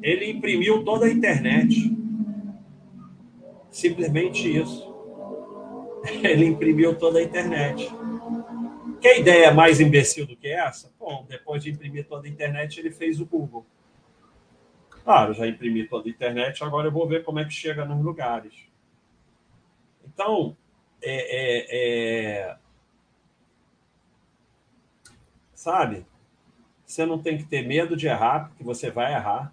[0.00, 1.96] Ele imprimiu toda a internet.
[3.70, 4.92] Simplesmente isso.
[6.22, 7.88] ele imprimiu toda a internet.
[9.00, 10.92] Que ideia é mais imbecil do que essa?
[10.98, 13.66] Bom, depois de imprimir toda a internet, ele fez o Google.
[15.02, 18.04] Claro, já imprimi toda a internet, agora eu vou ver como é que chega nos
[18.04, 18.54] lugares.
[20.04, 20.56] Então,
[21.02, 22.56] é, é, é...
[25.52, 26.06] sabe?
[26.86, 29.52] Você não tem que ter medo de errar, porque você vai errar.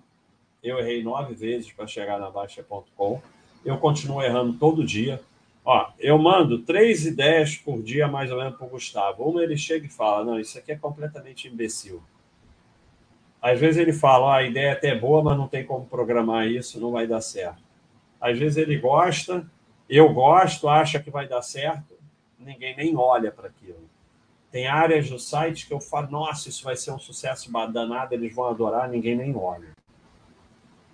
[0.62, 3.22] Eu errei nove vezes para chegar na Baixa.com.
[3.64, 5.22] Eu continuo errando todo dia.
[5.64, 9.24] Ó, eu mando três ideias por dia, mais ou menos, para o Gustavo.
[9.24, 12.02] Uma ele chega e fala: Não, isso aqui é completamente imbecil.
[13.42, 16.80] Às vezes ele fala: A ideia é até boa, mas não tem como programar isso,
[16.80, 17.64] não vai dar certo.
[18.20, 19.50] Às vezes ele gosta,
[19.90, 21.96] eu gosto, acha que vai dar certo,
[22.38, 23.90] ninguém nem olha para aquilo.
[24.52, 28.34] Tem áreas do site que eu falo: Nossa, isso vai ser um sucesso danado, eles
[28.34, 29.79] vão adorar, ninguém nem olha.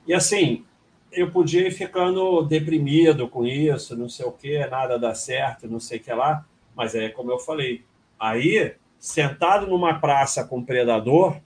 [0.08, 0.66] E assim,
[1.12, 5.80] eu podia ir ficando deprimido com isso, não sei o que, nada dá certo, não
[5.80, 6.46] sei o que lá.
[6.76, 7.84] Mas é como eu falei.
[8.20, 11.40] Aí, sentado numa praça com um predador,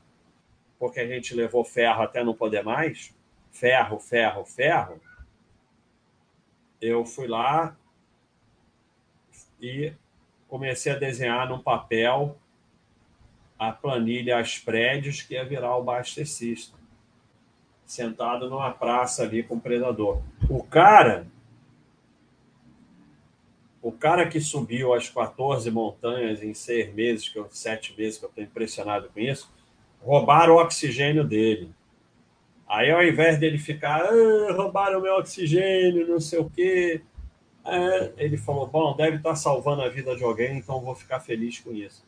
[0.77, 3.15] porque a gente levou ferro até não poder mais,
[3.51, 4.99] ferro, ferro, ferro,
[6.81, 7.75] eu fui lá
[9.61, 9.93] e
[10.47, 12.37] comecei a desenhar num papel
[13.57, 16.78] a planilha, as prédios que ia virar o Baster System
[17.89, 20.21] sentado numa praça ali com o predador.
[20.47, 21.25] O cara,
[23.81, 28.25] o cara que subiu as 14 montanhas em seis meses, que eu, sete meses, que
[28.25, 29.51] eu estou impressionado com isso,
[29.99, 31.71] roubaram o oxigênio dele.
[32.67, 37.01] Aí, ao invés dele ficar, ah, roubaram meu oxigênio, não sei o quê,
[37.65, 41.59] é, ele falou: Bom, deve estar salvando a vida de alguém, então vou ficar feliz
[41.59, 42.05] com isso.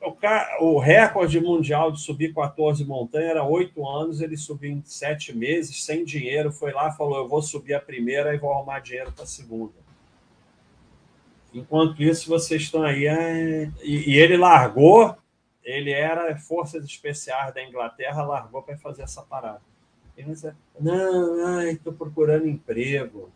[0.00, 0.16] O,
[0.64, 5.84] o recorde mundial de subir 14 montanhas era oito anos, ele subiu em sete meses,
[5.84, 9.24] sem dinheiro, foi lá falou: Eu vou subir a primeira e vou arrumar dinheiro para
[9.24, 9.74] a segunda.
[11.52, 13.06] Enquanto isso, vocês estão aí.
[13.06, 13.70] É...
[13.82, 15.16] E, e, ele largou,
[15.62, 19.60] ele era Forças Especiais da Inglaterra, largou para fazer essa parada.
[20.16, 23.30] Ele disse, não, estou procurando emprego.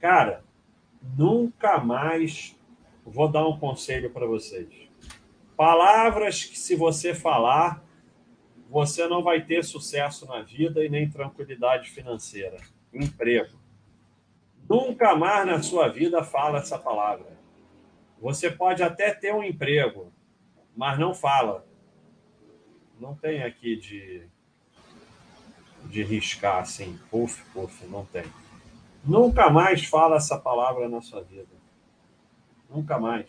[0.00, 0.44] Cara,
[1.16, 2.56] nunca mais
[3.04, 4.87] vou dar um conselho para vocês.
[5.58, 7.82] Palavras que, se você falar,
[8.70, 12.58] você não vai ter sucesso na vida e nem tranquilidade financeira.
[12.94, 13.58] Emprego.
[14.70, 17.26] Nunca mais na sua vida fala essa palavra.
[18.20, 20.12] Você pode até ter um emprego,
[20.76, 21.66] mas não fala.
[23.00, 24.28] Não tem aqui de,
[25.86, 28.22] de riscar assim, puf, puf, não tem.
[29.04, 31.50] Nunca mais fala essa palavra na sua vida.
[32.70, 33.26] Nunca mais.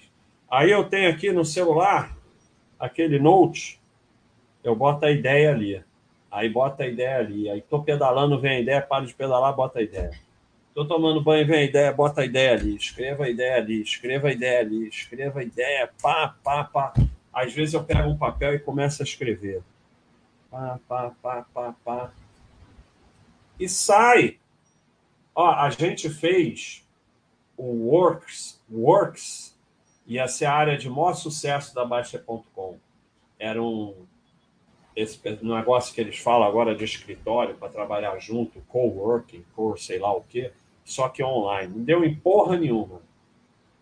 [0.48, 2.19] Aí eu tenho aqui no celular
[2.80, 3.80] aquele note,
[4.64, 5.84] eu boto a ideia ali.
[6.32, 7.50] Aí bota a ideia ali.
[7.50, 10.12] Aí tô pedalando, vem a ideia, paro de pedalar, bota a ideia.
[10.70, 14.30] Estou tomando banho, vem a ideia, bota a ideia ali, escreva a ideia ali, escreva
[14.30, 16.94] a ideia ali, escreva a ideia, pá, pá, pá.
[17.34, 19.62] Às vezes eu pego um papel e começo a escrever.
[20.50, 22.12] Pá, pá, pá, pá, pá.
[23.60, 24.38] E sai.
[25.36, 26.88] Ó, a gente fez
[27.58, 29.49] o Works, Works
[30.10, 32.78] ia ser a área de maior sucesso da Baixa.com.
[33.38, 33.96] Era um
[34.96, 40.14] esse negócio que eles falam agora de escritório para trabalhar junto, coworking, co sei lá
[40.14, 40.52] o quê
[40.84, 41.74] só que online.
[41.74, 43.02] Não deu em porra nenhuma.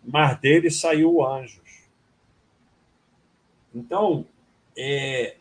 [0.04, 1.88] Mas dele saiu anjos.
[3.74, 4.26] Então,
[4.76, 5.36] é...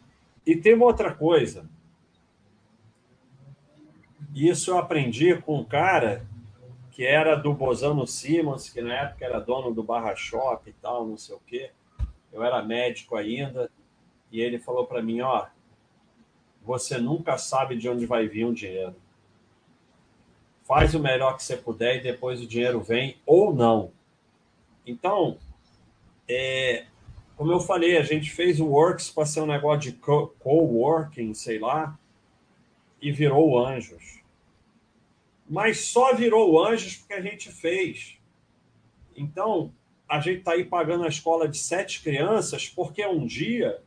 [0.45, 1.69] e tem uma outra coisa.
[4.34, 6.26] Isso eu aprendi com um cara
[6.97, 11.05] que era do Bozano Simmons, que na época era dono do Barra Shop e tal,
[11.05, 11.69] não sei o quê.
[12.33, 13.71] Eu era médico ainda,
[14.31, 15.45] e ele falou para mim, ó,
[16.63, 18.95] você nunca sabe de onde vai vir o dinheiro
[20.67, 23.89] faz o melhor que você puder e depois o dinheiro vem ou não.
[24.86, 25.38] Então,
[26.27, 26.86] é,
[27.38, 31.57] como eu falei, a gente fez o Works para ser um negócio de co-working, sei
[31.57, 31.97] lá,
[33.01, 34.19] e virou Anjos.
[35.49, 38.17] Mas só virou Anjos porque a gente fez.
[39.15, 39.73] Então,
[40.07, 43.81] a gente está aí pagando a escola de sete crianças porque um dia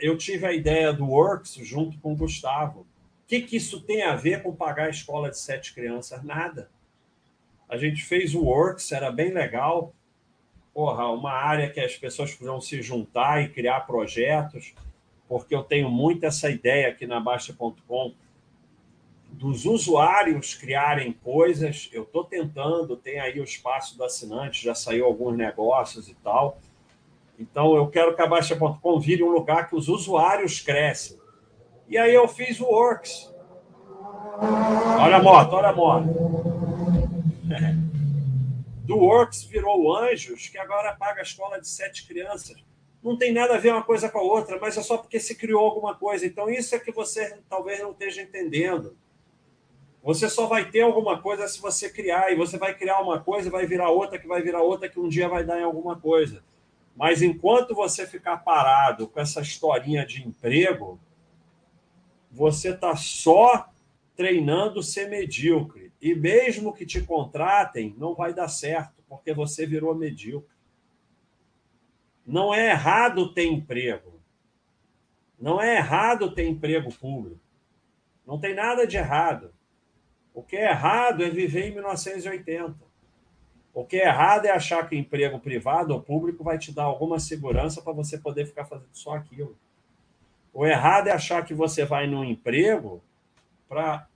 [0.00, 2.86] eu tive a ideia do Works junto com o Gustavo
[3.32, 6.22] que, que isso tem a ver com pagar a escola de sete crianças?
[6.22, 6.68] Nada.
[7.66, 9.94] A gente fez o Works, era bem legal.
[10.74, 14.74] Porra, uma área que as pessoas podiam se juntar e criar projetos,
[15.26, 18.12] porque eu tenho muito essa ideia aqui na Baixa.com
[19.32, 21.88] dos usuários criarem coisas.
[21.92, 26.58] Eu estou tentando, tem aí o espaço do assinante, já saiu alguns negócios e tal.
[27.38, 31.18] Então, eu quero que a Baixa.com vire um lugar que os usuários crescem.
[31.88, 33.32] E aí eu fiz o Works.
[35.00, 36.06] Olha a moto, olha a moto.
[38.84, 42.62] Do Works virou o Anjos, que agora paga a escola de sete crianças.
[43.02, 45.34] Não tem nada a ver uma coisa com a outra, mas é só porque se
[45.34, 46.26] criou alguma coisa.
[46.26, 48.96] Então, isso é que você talvez não esteja entendendo.
[50.02, 53.50] Você só vai ter alguma coisa se você criar, e você vai criar uma coisa,
[53.50, 56.42] vai virar outra, que vai virar outra, que um dia vai dar em alguma coisa.
[56.96, 60.98] Mas enquanto você ficar parado com essa historinha de emprego,
[62.30, 63.70] você está só
[64.16, 65.92] treinando ser medíocre.
[66.00, 70.50] E mesmo que te contratem, não vai dar certo, porque você virou medíocre.
[72.26, 74.20] Não é errado ter emprego.
[75.38, 77.40] Não é errado ter emprego público.
[78.26, 79.52] Não tem nada de errado.
[80.34, 82.74] O que é errado é viver em 1980.
[83.74, 87.18] O que é errado é achar que emprego privado ou público vai te dar alguma
[87.18, 89.56] segurança para você poder ficar fazendo só aquilo.
[90.52, 93.02] O errado é achar que você vai num emprego
[93.68, 94.06] para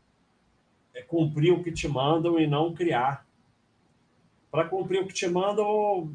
[0.94, 3.26] é, cumprir o que te mandam e não criar.
[4.50, 6.14] Para cumprir o que te mandam,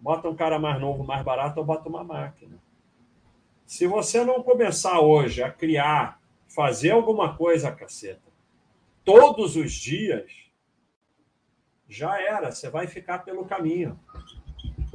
[0.00, 2.58] bota um cara mais novo, mais barato ou bota uma máquina.
[3.64, 8.29] Se você não começar hoje a criar, fazer alguma coisa, caceta,
[9.04, 10.30] todos os dias,
[11.88, 12.50] já era.
[12.50, 13.98] Você vai ficar pelo caminho.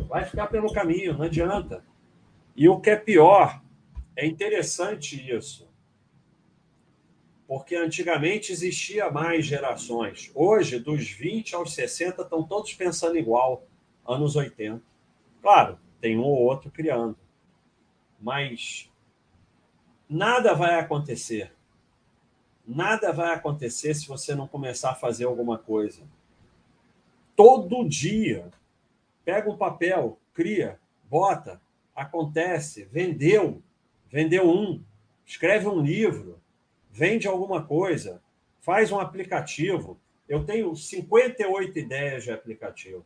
[0.07, 1.83] Vai ficar pelo caminho, não adianta.
[2.55, 3.61] E o que é pior,
[4.15, 5.69] é interessante isso,
[7.45, 10.31] porque antigamente existia mais gerações.
[10.33, 13.67] Hoje, dos 20 aos 60, estão todos pensando igual,
[14.07, 14.81] anos 80.
[15.41, 17.17] Claro, tem um ou outro criando,
[18.19, 18.89] mas
[20.07, 21.54] nada vai acontecer.
[22.67, 26.01] Nada vai acontecer se você não começar a fazer alguma coisa.
[27.35, 28.49] Todo dia,
[29.23, 31.61] pega um papel, cria, bota,
[31.95, 33.63] Acontece, vendeu,
[34.09, 34.83] vendeu um,
[35.25, 36.41] escreve um livro,
[36.91, 38.21] vende alguma coisa,
[38.59, 39.97] faz um aplicativo.
[40.27, 43.05] Eu tenho 58 ideias de aplicativo,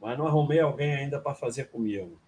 [0.00, 2.18] mas não arrumei alguém ainda para fazer comigo.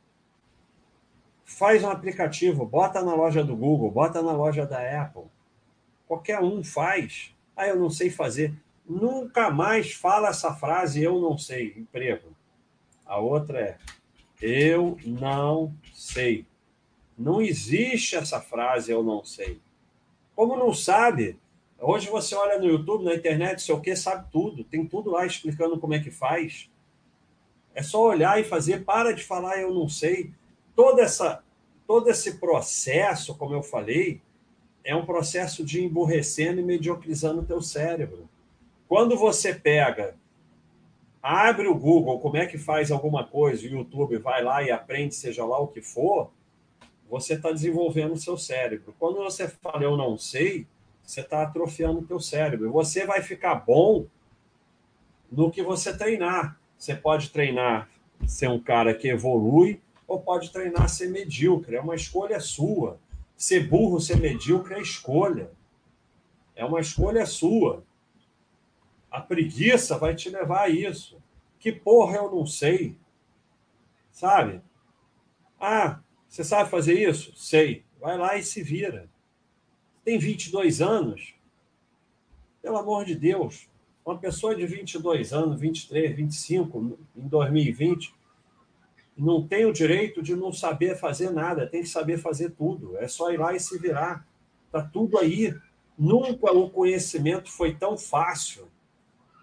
[1.46, 5.24] Faz um aplicativo, bota na loja do Google, bota na loja da Apple.
[6.08, 7.34] Qualquer um faz.
[7.54, 8.54] Ah, eu não sei fazer.
[8.88, 12.34] Nunca mais fala essa frase, eu não sei, emprego.
[13.04, 13.78] A outra é,
[14.40, 16.46] eu não sei.
[17.16, 19.60] Não existe essa frase, eu não sei.
[20.34, 21.38] Como não sabe?
[21.80, 24.64] Hoje você olha no YouTube, na internet, sei o sabe tudo.
[24.64, 26.70] Tem tudo lá explicando como é que faz.
[27.74, 28.84] É só olhar e fazer.
[28.84, 30.32] Para de falar, eu não sei.
[30.74, 31.42] Toda essa,
[31.86, 34.20] todo esse processo, como eu falei,
[34.88, 38.26] é um processo de emburrecendo e mediocrizando o teu cérebro.
[38.88, 40.16] Quando você pega,
[41.22, 45.14] abre o Google, como é que faz alguma coisa, o YouTube vai lá e aprende,
[45.14, 46.30] seja lá o que for,
[47.06, 48.94] você está desenvolvendo o seu cérebro.
[48.98, 50.66] Quando você fala eu não sei,
[51.02, 52.72] você está atrofiando o teu cérebro.
[52.72, 54.06] Você vai ficar bom
[55.30, 56.58] no que você treinar.
[56.78, 57.90] Você pode treinar
[58.26, 61.76] ser um cara que evolui ou pode treinar ser medíocre.
[61.76, 62.98] É uma escolha sua.
[63.38, 65.52] Ser burro, ser medíocre é escolha.
[66.56, 67.84] É uma escolha sua.
[69.08, 71.22] A preguiça vai te levar a isso.
[71.60, 72.98] Que porra eu não sei.
[74.10, 74.60] Sabe?
[75.60, 77.32] Ah, você sabe fazer isso?
[77.36, 77.84] Sei.
[78.00, 79.08] Vai lá e se vira.
[80.04, 81.32] Tem 22 anos.
[82.60, 83.68] Pelo amor de Deus.
[84.04, 88.12] Uma pessoa de 22 anos, 23, 25, em 2020,
[89.18, 92.96] não tem o direito de não saber fazer nada, tem que saber fazer tudo.
[92.98, 94.24] É só ir lá e se virar.
[94.66, 95.52] Está tudo aí.
[95.98, 98.68] Nunca o conhecimento foi tão fácil.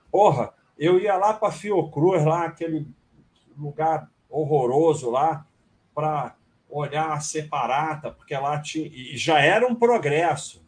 [0.10, 2.88] Porra, eu ia lá para Fiocruz, lá, aquele
[3.58, 5.46] lugar horroroso lá,
[5.94, 6.36] para
[6.70, 8.88] olhar a separata, porque lá tinha.
[8.88, 10.66] E já era um progresso,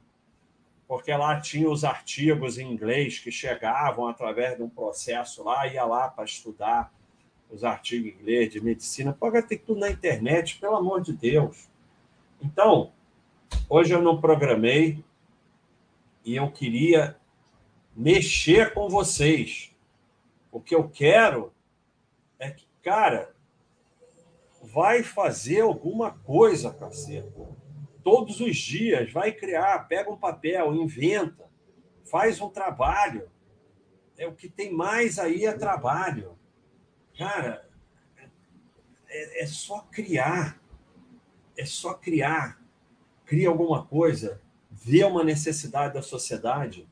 [0.85, 5.85] porque lá tinha os artigos em inglês que chegavam através de um processo lá, ia
[5.85, 6.91] lá para estudar
[7.49, 9.13] os artigos em inglês de medicina.
[9.13, 11.69] Pode ter tudo na internet, pelo amor de Deus.
[12.41, 12.91] Então,
[13.69, 15.03] hoje eu não programei
[16.23, 17.17] e eu queria
[17.95, 19.71] mexer com vocês.
[20.51, 21.51] O que eu quero
[22.37, 23.33] é que, cara,
[24.61, 27.31] vai fazer alguma coisa, cacete.
[28.03, 31.45] Todos os dias, vai criar, pega um papel, inventa,
[32.05, 33.29] faz um trabalho.
[34.17, 36.36] É o que tem mais aí é trabalho.
[37.17, 37.67] Cara,
[39.09, 40.59] é, é só criar.
[41.57, 42.61] É só criar.
[43.25, 44.41] Cria alguma coisa,
[44.71, 46.87] vê uma necessidade da sociedade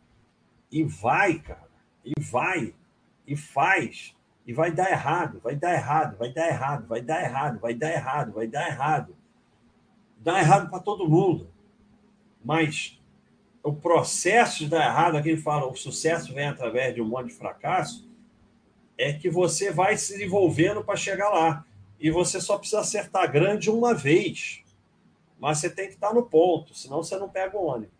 [0.71, 1.69] e vai, cara,
[2.03, 2.75] e vai,
[3.25, 4.15] e faz,
[4.45, 7.91] e vai dar errado, vai dar errado, vai dar errado, vai dar errado, vai dar
[7.91, 9.15] errado, vai dar errado.
[10.17, 11.49] Dá errado para todo mundo.
[12.43, 13.01] Mas
[13.63, 17.27] o processo de dar errado, aqui ele fala, o sucesso vem através de um monte
[17.27, 18.04] de fracasso,
[18.97, 21.65] é que você vai se desenvolvendo para chegar lá.
[21.99, 24.63] E você só precisa acertar grande uma vez.
[25.39, 27.95] Mas você tem que estar no ponto, senão você não pega o ônibus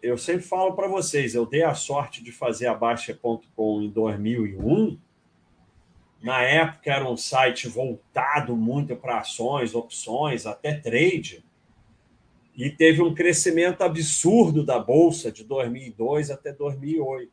[0.00, 4.96] eu sempre falo para vocês, eu dei a sorte de fazer a Baixa.com em 2001.
[6.22, 11.44] Na época era um site voltado muito para ações, opções, até trade.
[12.56, 17.32] E teve um crescimento absurdo da bolsa de 2002 até 2008.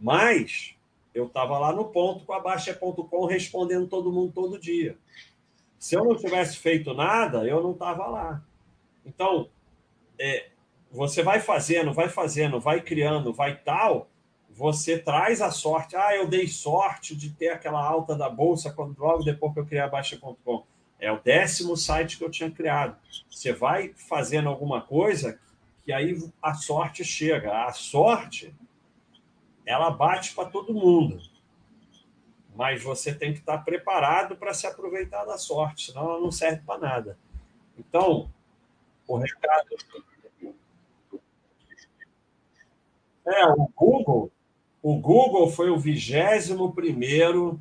[0.00, 0.74] Mas
[1.16, 4.98] eu estava lá no ponto com a Baixa.com respondendo todo mundo todo dia.
[5.78, 8.44] Se eu não tivesse feito nada, eu não estava lá.
[9.04, 9.48] Então,
[10.18, 10.50] é,
[10.90, 14.10] você vai fazendo, vai fazendo, vai criando, vai tal,
[14.50, 15.96] você traz a sorte.
[15.96, 19.66] Ah, eu dei sorte de ter aquela alta da bolsa quando logo depois que eu
[19.66, 20.64] criei a Baixa.com.
[21.00, 22.94] É o décimo site que eu tinha criado.
[23.30, 25.40] Você vai fazendo alguma coisa
[25.82, 27.66] que aí a sorte chega.
[27.66, 28.54] A sorte,
[29.66, 31.20] ela bate para todo mundo.
[32.54, 36.62] Mas você tem que estar preparado para se aproveitar da sorte, senão ela não serve
[36.64, 37.18] para nada.
[37.76, 38.30] Então,
[39.06, 39.68] o recado
[43.26, 44.30] É, o Google,
[44.80, 47.60] o Google foi o vigésimo primeiro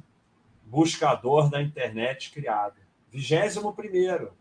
[0.64, 2.80] buscador da internet criado.
[3.10, 4.32] Vigésimo primeiro.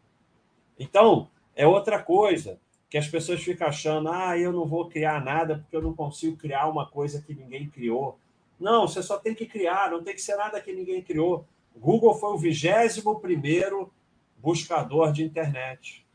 [0.78, 2.60] Então, é outra coisa
[2.94, 6.36] que as pessoas ficam achando, ah, eu não vou criar nada porque eu não consigo
[6.36, 8.16] criar uma coisa que ninguém criou.
[8.56, 11.44] Não, você só tem que criar, não tem que ser nada que ninguém criou.
[11.76, 13.92] Google foi o vigésimo primeiro
[14.38, 16.06] buscador de internet.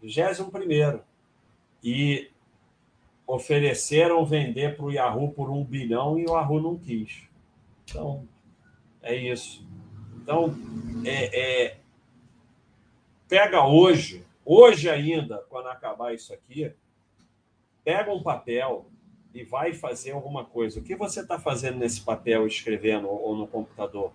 [0.00, 1.02] Vigésimo primeiro.
[1.82, 2.30] E
[3.26, 7.24] ofereceram vender para o Yahoo por um bilhão e o Yahoo não quis.
[7.82, 8.28] Então,
[9.02, 9.66] é isso.
[10.22, 10.54] Então,
[11.04, 11.80] é, é,
[13.28, 16.72] pega hoje, hoje ainda, quando acabar isso aqui,
[17.84, 18.90] pega um papel
[19.34, 20.80] e vai fazer alguma coisa.
[20.80, 24.10] O que você está fazendo nesse papel, escrevendo ou no computador?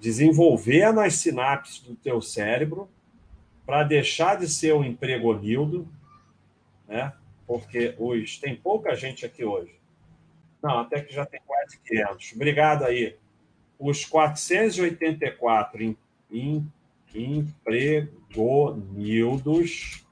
[0.00, 2.88] Desenvolver nas sinapses do teu cérebro
[3.66, 5.88] para deixar de ser um empregonildo,
[6.86, 7.12] né?
[7.46, 9.74] Porque os tem pouca gente aqui hoje.
[10.62, 12.32] Não, até que já tem quase 500.
[12.34, 13.16] Obrigado aí.
[13.78, 15.96] Os 484 em,
[16.30, 16.66] em,
[18.34, 20.04] empregonildos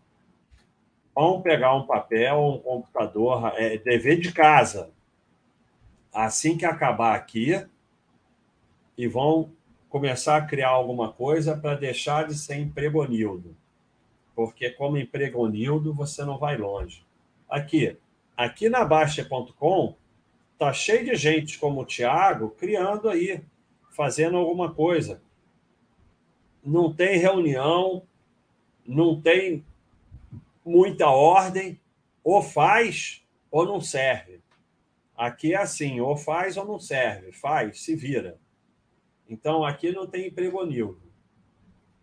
[1.14, 4.90] vão pegar um papel, um computador, é dever de casa.
[6.12, 7.66] Assim que acabar aqui,
[8.96, 9.50] e vão
[9.88, 13.56] começar a criar alguma coisa para deixar de ser empregonildo.
[14.34, 17.04] Porque como empregonildo, você não vai longe.
[17.48, 17.96] Aqui,
[18.36, 19.94] aqui na Baixa.com,
[20.58, 23.42] tá cheio de gente como o Thiago criando aí,
[23.90, 25.22] fazendo alguma coisa.
[26.64, 28.02] Não tem reunião,
[28.86, 29.64] não tem
[30.64, 31.78] muita ordem,
[32.22, 34.40] ou faz ou não serve.
[35.16, 37.32] Aqui é assim, ou faz ou não serve.
[37.32, 38.38] Faz, se vira.
[39.28, 41.00] Então, aqui não tem pregonildo.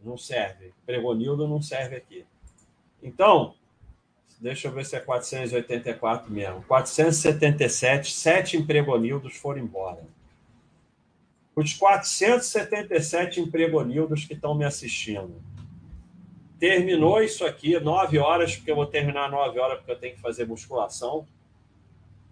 [0.04, 0.74] Não serve.
[0.86, 2.26] Pregonildo não serve aqui.
[3.02, 3.56] Então,
[4.40, 6.64] deixa eu ver se é 484 mesmo.
[6.64, 10.04] 477, sete empregonildos foram embora.
[11.56, 15.42] Os 477 empregonildos que estão me assistindo.
[16.60, 20.22] Terminou isso aqui, 9 horas, porque eu vou terminar 9 horas, porque eu tenho que
[20.22, 21.26] fazer musculação.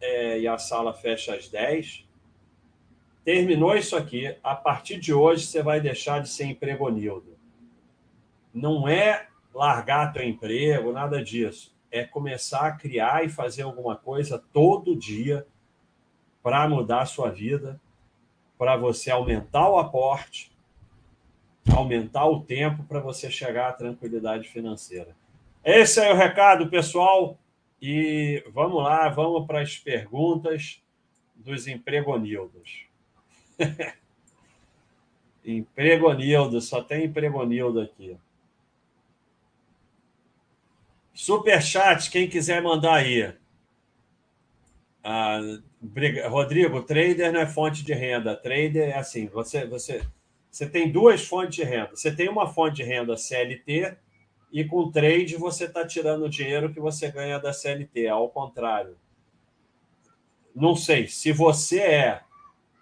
[0.01, 2.05] É, e a sala fecha às 10.
[3.23, 7.38] Terminou isso aqui, a partir de hoje você vai deixar de ser empregonildo.
[8.53, 11.75] Não é largar teu emprego, nada disso.
[11.89, 15.47] É começar a criar e fazer alguma coisa todo dia
[16.43, 17.80] para mudar a sua vida,
[18.57, 20.51] para você aumentar o aporte,
[21.76, 25.15] aumentar o tempo para você chegar à tranquilidade financeira.
[25.63, 27.38] Esse é o recado, pessoal.
[27.82, 30.82] E vamos lá, vamos para as perguntas
[31.36, 32.86] dos empregonildos.
[35.45, 38.18] empregonildo, só tem empregonildo aqui.
[41.13, 43.34] Superchat, quem quiser mandar aí.
[45.03, 45.39] Ah,
[46.30, 48.36] Rodrigo, trader não é fonte de renda.
[48.36, 50.05] Trader é assim, você, você,
[50.57, 51.91] você tem duas fontes de renda.
[51.95, 53.95] Você tem uma fonte de renda CLT
[54.51, 58.97] e com trade você está tirando o dinheiro que você ganha da CLT, ao contrário.
[60.55, 62.21] Não sei, se você é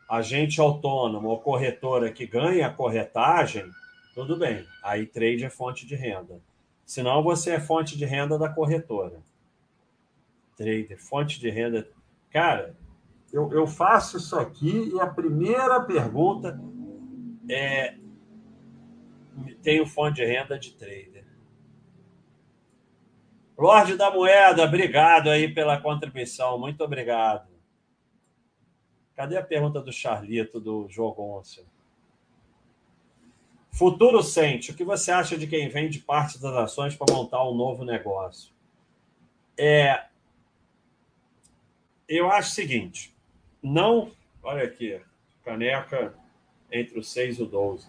[0.10, 3.70] agente autônomo ou corretora que ganha corretagem,
[4.14, 4.66] tudo bem.
[4.82, 6.40] Aí trade é fonte de renda.
[6.86, 9.22] Senão você é fonte de renda da corretora.
[10.56, 11.86] Trader, fonte de renda.
[12.32, 12.74] Cara,
[13.34, 16.58] eu, eu faço isso aqui e a primeira pergunta
[17.50, 17.98] é:
[19.62, 21.26] tenho fonte de renda de trader.
[23.58, 26.60] Lorde da Moeda, obrigado aí pela contribuição.
[26.60, 27.48] Muito obrigado.
[29.16, 31.66] Cadê a pergunta do Charlito, do Jogoncio?
[33.72, 37.54] Futuro Sente, o que você acha de quem vende parte das ações para montar um
[37.54, 38.54] novo negócio?
[39.58, 40.06] É,
[42.08, 43.16] eu acho o seguinte,
[43.62, 44.12] não,
[44.44, 45.02] olha aqui,
[45.44, 46.14] caneca
[46.76, 47.88] entre o 6 e o 12.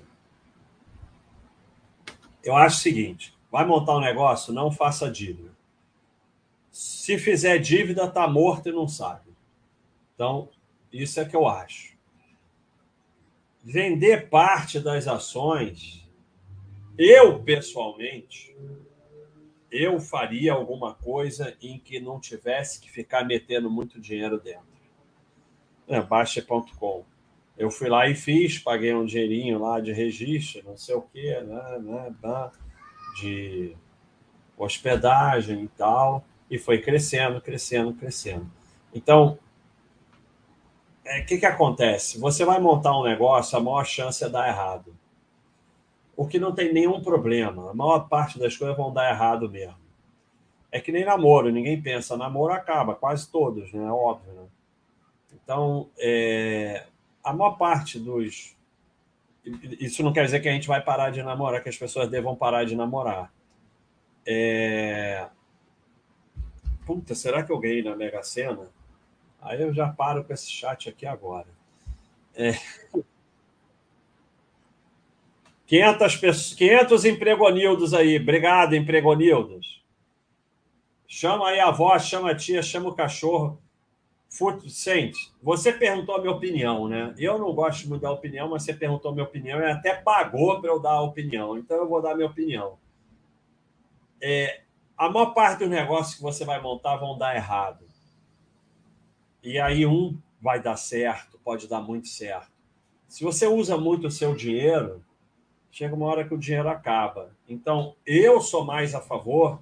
[2.42, 5.50] Eu acho o seguinte, vai montar um negócio, não faça dívida.
[6.70, 9.30] Se fizer dívida, tá morto e não sabe.
[10.14, 10.48] Então,
[10.92, 11.96] isso é que eu acho.
[13.62, 16.06] Vender parte das ações,
[16.96, 18.56] eu pessoalmente,
[19.70, 24.76] eu faria alguma coisa em que não tivesse que ficar metendo muito dinheiro dentro.
[25.88, 27.04] É, Baixa.com.
[27.58, 31.40] Eu fui lá e fiz, paguei um dinheirinho lá de registro, não sei o quê,
[31.40, 32.50] né, né, né
[33.20, 33.74] de
[34.56, 38.46] hospedagem e tal, e foi crescendo, crescendo, crescendo.
[38.94, 39.38] Então,
[41.04, 42.18] o é, que, que acontece?
[42.18, 44.94] Você vai montar um negócio, a maior chance é dar errado.
[46.16, 47.70] O que não tem nenhum problema.
[47.70, 49.76] A maior parte das coisas vão dar errado mesmo.
[50.72, 53.90] É que nem namoro, ninguém pensa, namoro acaba, quase todos, né?
[53.90, 54.46] Óbvio, né?
[55.32, 56.86] Então, é,
[57.26, 58.56] a maior parte dos.
[59.44, 62.36] Isso não quer dizer que a gente vai parar de namorar, que as pessoas devam
[62.36, 63.32] parar de namorar.
[64.24, 65.28] É...
[66.86, 68.70] Puta, será que eu ganhei na Mega Sena?
[69.42, 71.48] Aí eu já paro com esse chat aqui agora.
[72.32, 72.52] É...
[75.66, 78.18] 500, pessoas, 500 empregonildos aí.
[78.18, 79.84] Obrigado, empregonildos.
[81.08, 83.60] Chama aí a avó, chama a tia, chama o cachorro.
[84.28, 87.14] Sente, você perguntou a minha opinião, né?
[87.16, 90.60] Eu não gosto de mudar opinião, mas você perguntou a minha opinião e até pagou
[90.60, 91.56] para eu dar a opinião.
[91.56, 92.76] Então eu vou dar a minha opinião.
[94.20, 94.62] É,
[94.96, 97.86] a maior parte dos negócios que você vai montar vão dar errado.
[99.42, 102.50] E aí um vai dar certo, pode dar muito certo.
[103.08, 105.02] Se você usa muito o seu dinheiro,
[105.70, 107.30] chega uma hora que o dinheiro acaba.
[107.48, 109.60] Então, eu sou mais a favor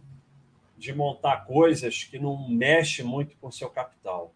[0.76, 4.32] de montar coisas que não mexem muito com o seu capital.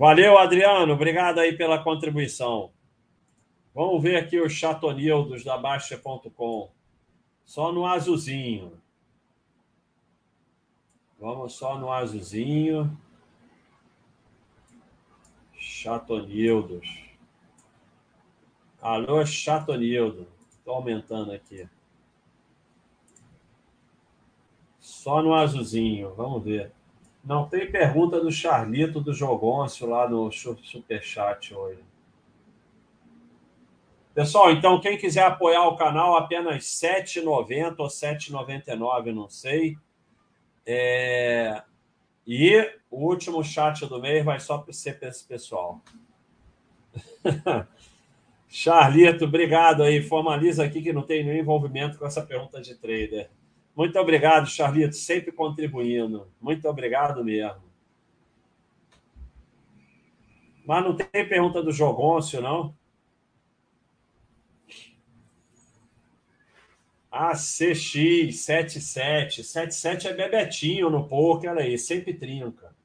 [0.00, 0.94] Valeu, Adriano.
[0.94, 2.72] Obrigado aí pela contribuição.
[3.74, 6.72] Vamos ver aqui os chatonildos da Baixa.com.
[7.44, 8.80] Só no azulzinho.
[11.18, 12.98] Vamos só no azulzinho.
[15.58, 16.88] Chatonildos.
[18.80, 20.26] Alô, Chatonildo.
[20.50, 21.68] Estou aumentando aqui.
[24.78, 26.14] Só no azulzinho.
[26.14, 26.72] Vamos ver.
[27.22, 31.82] Não tem pergunta do Charlito do Jogoncio lá no Superchat hoje.
[34.14, 39.78] Pessoal, então, quem quiser apoiar o canal, apenas R$ 7,90 ou R$ 7,99, não sei.
[40.66, 41.62] É...
[42.26, 45.80] E o último chat do mês vai só para ser esse pessoal.
[48.48, 50.02] Charlito, obrigado aí.
[50.02, 53.30] Formaliza aqui que não tem nenhum envolvimento com essa pergunta de trader.
[53.80, 56.30] Muito obrigado, Charlito, sempre contribuindo.
[56.38, 57.62] Muito obrigado mesmo.
[60.66, 62.74] Mas não tem pergunta do Jogoncio, não?
[67.10, 69.42] ACX 77.
[69.42, 72.76] 77 é Bebetinho no poker aí, sempre trinca.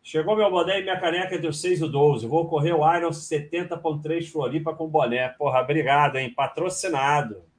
[0.00, 2.28] Chegou meu boné e minha caneca do 6 e 12.
[2.28, 5.30] Vou correr o Iron 70.3 Floripa com boné.
[5.30, 6.32] Porra, obrigado, hein?
[6.32, 7.49] Patrocinado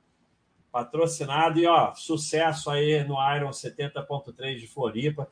[0.72, 1.60] patrocinado.
[1.60, 5.28] E, ó, sucesso aí no Iron 70.3 de Floripa.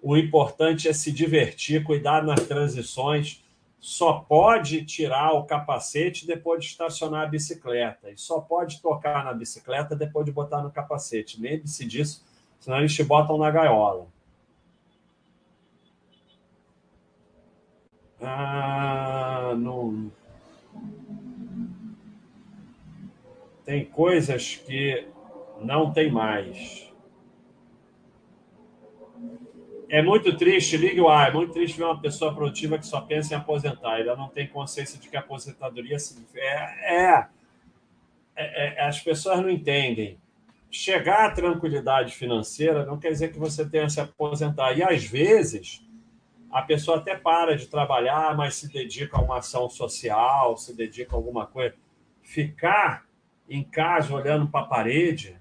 [0.00, 3.44] O importante é se divertir, cuidar nas transições.
[3.80, 8.10] Só pode tirar o capacete depois de estacionar a bicicleta.
[8.10, 11.40] E só pode tocar na bicicleta depois de botar no capacete.
[11.40, 12.24] Lembre-se disso,
[12.58, 14.06] senão eles te botam na gaiola.
[18.20, 20.10] Ah, não,
[23.68, 25.06] Tem coisas que
[25.60, 26.90] não tem mais.
[29.90, 33.02] É muito triste, ligue o ar, é muito triste ver uma pessoa produtiva que só
[33.02, 34.00] pensa em aposentar.
[34.00, 35.98] Ela não tem consciência de que a aposentadoria
[36.34, 36.46] é,
[36.94, 37.28] é,
[38.34, 40.18] é, é, as pessoas não entendem.
[40.70, 44.72] Chegar à tranquilidade financeira não quer dizer que você tenha que se aposentar.
[44.78, 45.86] E às vezes
[46.50, 51.14] a pessoa até para de trabalhar, mas se dedica a uma ação social, se dedica
[51.14, 51.74] a alguma coisa.
[52.22, 53.07] Ficar
[53.48, 55.36] em casa olhando para a parede,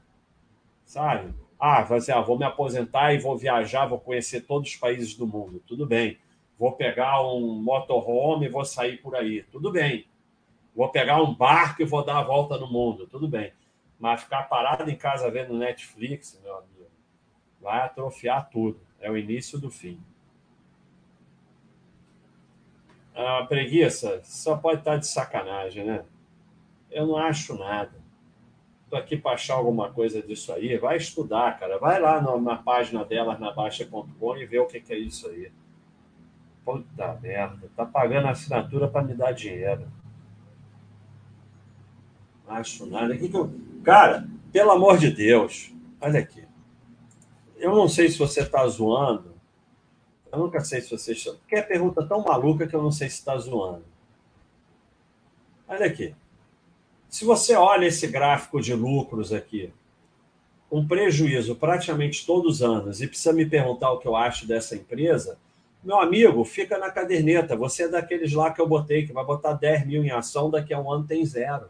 [0.85, 1.33] sabe?
[1.59, 5.25] Ah, vai ah, vou me aposentar e vou viajar, vou conhecer todos os países do
[5.25, 5.61] mundo.
[5.65, 6.17] Tudo bem.
[6.57, 9.43] Vou pegar um motorhome e vou sair por aí.
[9.43, 10.07] Tudo bem.
[10.75, 13.07] Vou pegar um barco e vou dar a volta no mundo.
[13.07, 13.51] Tudo bem.
[13.99, 16.91] Mas ficar parado em casa vendo Netflix, meu amigo,
[17.59, 18.79] vai atrofiar tudo.
[18.99, 19.99] É o início do fim.
[23.15, 26.05] A preguiça só pode estar de sacanagem, né?
[26.91, 27.96] Eu não acho nada.
[28.87, 30.77] Estou aqui para achar alguma coisa disso aí.
[30.77, 31.77] Vai estudar, cara.
[31.77, 35.27] Vai lá na, na página delas, na Baixa.com, e vê o que, que é isso
[35.27, 35.51] aí.
[36.63, 37.69] Puta merda.
[37.75, 39.91] Tá pagando assinatura para me dar dinheiro.
[42.47, 43.17] Acho nada.
[43.17, 43.53] Que que eu...
[43.83, 45.75] Cara, pelo amor de Deus.
[45.99, 46.47] Olha aqui.
[47.57, 49.35] Eu não sei se você está zoando.
[50.31, 51.13] Eu nunca sei se você.
[51.13, 53.83] Porque é pergunta tão maluca que eu não sei se está zoando.
[55.67, 56.15] Olha aqui.
[57.09, 59.71] Se você olha esse gráfico de lucros aqui,
[60.71, 64.75] um prejuízo praticamente todos os anos, e precisa me perguntar o que eu acho dessa
[64.75, 65.37] empresa,
[65.83, 67.55] meu amigo, fica na caderneta.
[67.55, 70.73] Você é daqueles lá que eu botei, que vai botar 10 mil em ação, daqui
[70.73, 71.69] a um ano tem zero.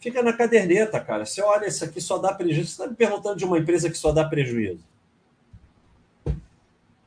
[0.00, 1.26] Fica na caderneta, cara.
[1.26, 2.68] Você olha isso aqui, só dá prejuízo.
[2.68, 4.84] Você está me perguntando de uma empresa que só dá prejuízo.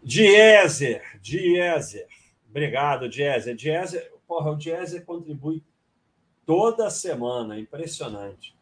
[0.03, 2.07] Dieser, Dieser.
[2.49, 3.55] Obrigado, Dieser.
[3.55, 5.63] Dieser, porra, o Dieser contribui
[6.47, 8.55] toda semana, impressionante.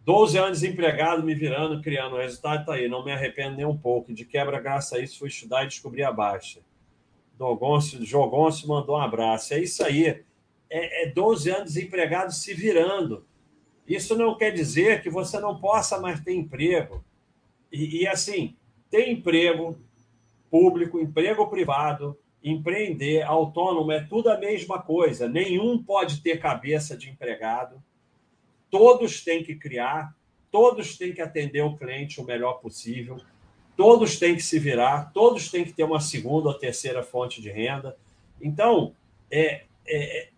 [0.00, 2.16] 12 anos empregado, me virando, criando.
[2.16, 4.12] O resultado está aí, não me arrependo nem um pouco.
[4.12, 6.60] De quebra, graças a isso, fui estudar e descobri a baixa.
[7.36, 9.52] Dogoncio, Jogoncio mandou um abraço.
[9.52, 10.24] É isso aí.
[10.70, 13.26] É, é 12 anos empregado se virando.
[13.86, 17.04] Isso não quer dizer que você não possa mais ter emprego.
[17.70, 18.56] E, e assim,
[18.90, 19.78] ter emprego
[20.50, 25.28] público, emprego privado, empreender, autônomo, é tudo a mesma coisa.
[25.28, 27.82] Nenhum pode ter cabeça de empregado.
[28.70, 30.14] Todos têm que criar,
[30.50, 33.16] todos têm que atender o cliente o melhor possível.
[33.76, 37.48] todos têm que se virar, todos têm que ter uma segunda ou terceira fonte de
[37.48, 37.96] renda.
[38.40, 38.92] Então,
[39.30, 40.28] é, é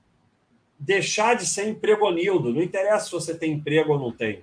[0.79, 2.53] deixar de ser empregonildo.
[2.53, 4.43] Não interessa se você tem emprego ou não tem.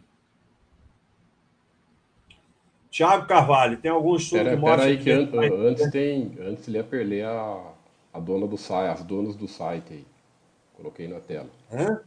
[2.97, 4.77] Tiago Carvalho, tem algum estudo pera, que mostra...
[4.77, 6.35] Pera aí, que, an antes tem...
[6.39, 7.73] Antes ele ia perder a,
[8.11, 10.05] a dona do site, as donas do site aí.
[10.73, 11.47] Coloquei na tela.
[11.71, 12.01] Hã?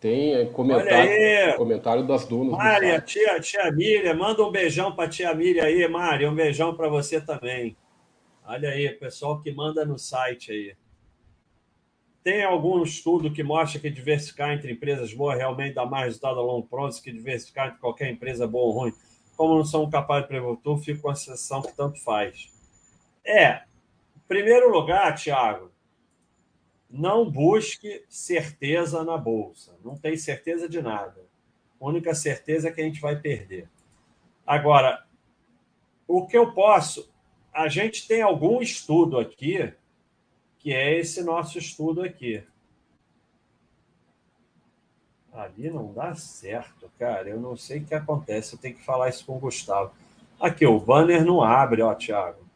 [0.00, 5.64] Tem comentário, comentário das donas Mária, tia, tia Miriam, manda um beijão para tia Miriam
[5.64, 7.76] aí, Mária, um beijão para você também.
[8.46, 10.74] Olha aí, pessoal que manda no site aí.
[12.24, 16.42] Tem algum estudo que mostra que diversificar entre empresas boas realmente dá mais resultado a
[16.42, 18.94] longo prazo que diversificar entre qualquer empresa boa ou ruim?
[19.36, 22.50] Como não são capazes de prever o fico com a sensação que tanto faz.
[23.24, 23.62] É,
[24.16, 25.70] em primeiro lugar, Tiago,
[26.88, 29.76] não busque certeza na bolsa.
[29.84, 31.26] Não tem certeza de nada.
[31.80, 33.68] A única certeza é que a gente vai perder.
[34.46, 35.04] Agora,
[36.06, 37.12] o que eu posso.
[37.52, 39.72] A gente tem algum estudo aqui
[40.58, 42.42] que é esse nosso estudo aqui.
[45.36, 47.28] Ali não dá certo, cara.
[47.28, 48.54] Eu não sei o que acontece.
[48.54, 49.92] Eu tenho que falar isso com o Gustavo.
[50.40, 52.46] Aqui, o banner não abre, ó, Thiago.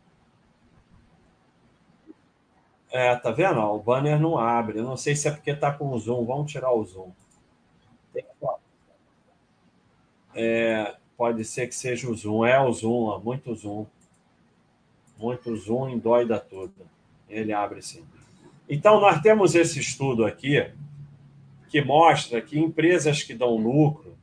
[2.91, 3.61] É, tá vendo?
[3.61, 4.79] o banner não abre.
[4.79, 6.25] Eu não sei se é porque tá com zoom.
[6.25, 7.13] Vamos tirar o zoom.
[10.35, 12.47] É, pode ser que seja o zoom.
[12.47, 13.85] É o zoom, ó, muito zoom.
[15.19, 16.89] Muito zoom, dói da tudo.
[17.29, 18.05] Ele abre sim.
[18.67, 20.73] Então, nós temos esse estudo aqui
[21.71, 24.19] que mostra que empresas que dão lucro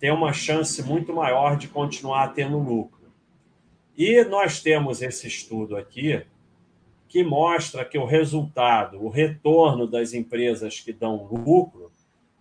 [0.00, 3.08] têm uma chance muito maior de continuar tendo lucro.
[3.96, 6.26] E nós temos esse estudo aqui
[7.08, 11.92] que mostra que o resultado, o retorno das empresas que dão lucro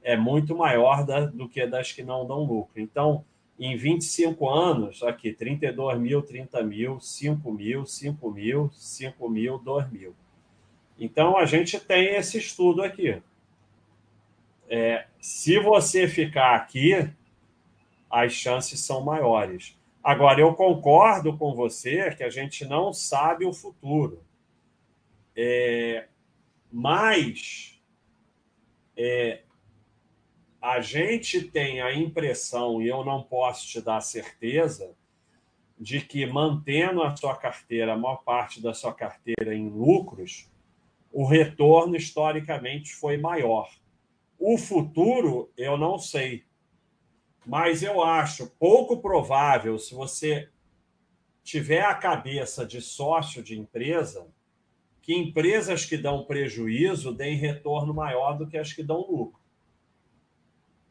[0.01, 2.81] é muito maior da, do que das que não dão lucro.
[2.81, 3.23] Então,
[3.59, 9.91] em 25 anos, aqui, 32 mil, 30 mil, 5 mil, 5 mil, 5 mil, 2
[9.91, 10.15] mil.
[10.97, 13.21] Então, a gente tem esse estudo aqui.
[14.73, 16.93] É, se você ficar aqui,
[18.09, 19.77] as chances são maiores.
[20.01, 24.23] Agora, eu concordo com você que a gente não sabe o futuro.
[25.35, 26.07] É,
[26.71, 27.81] mas
[28.95, 29.41] é,
[30.61, 34.95] a gente tem a impressão, e eu não posso te dar certeza,
[35.77, 40.49] de que mantendo a sua carteira, a maior parte da sua carteira em lucros,
[41.11, 43.69] o retorno historicamente foi maior.
[44.43, 46.45] O futuro, eu não sei.
[47.45, 50.49] Mas eu acho pouco provável, se você
[51.43, 54.27] tiver a cabeça de sócio de empresa,
[54.99, 59.39] que empresas que dão prejuízo deem retorno maior do que as que dão lucro.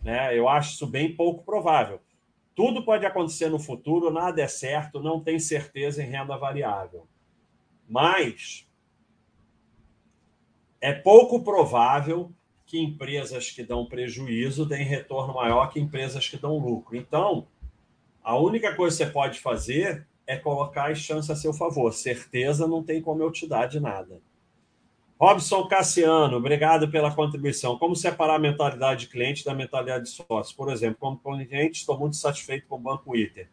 [0.01, 0.39] Né?
[0.39, 2.01] Eu acho isso bem pouco provável.
[2.55, 7.05] Tudo pode acontecer no futuro, nada é certo, não tem certeza em renda variável.
[7.89, 8.71] Mas
[10.81, 12.33] é pouco provável
[12.71, 16.97] que empresas que dão prejuízo deem retorno maior que empresas que dão lucro.
[16.97, 17.49] Então,
[18.23, 21.93] a única coisa que você pode fazer é colocar as chances a seu favor.
[21.93, 24.21] Certeza não tem como eu te dar de nada.
[25.19, 27.77] Robson Cassiano, obrigado pela contribuição.
[27.77, 30.57] Como separar a mentalidade de cliente da mentalidade de sócio?
[30.57, 33.49] Por exemplo, como cliente, estou muito satisfeito com o Banco Iter,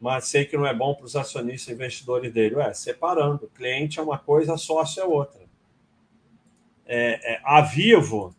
[0.00, 2.56] mas sei que não é bom para os acionistas e investidores dele.
[2.56, 3.48] Ué, separando.
[3.54, 5.46] Cliente é uma coisa, sócio é outra.
[6.84, 8.34] É, é, a Vivo,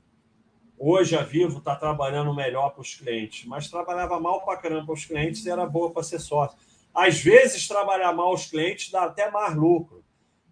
[0.79, 4.93] hoje a Vivo está trabalhando melhor para os clientes, mas trabalhava mal para caramba para
[4.93, 6.57] os clientes e era boa para ser sócio.
[6.95, 9.99] Às vezes, trabalhar mal os clientes dá até mais lucro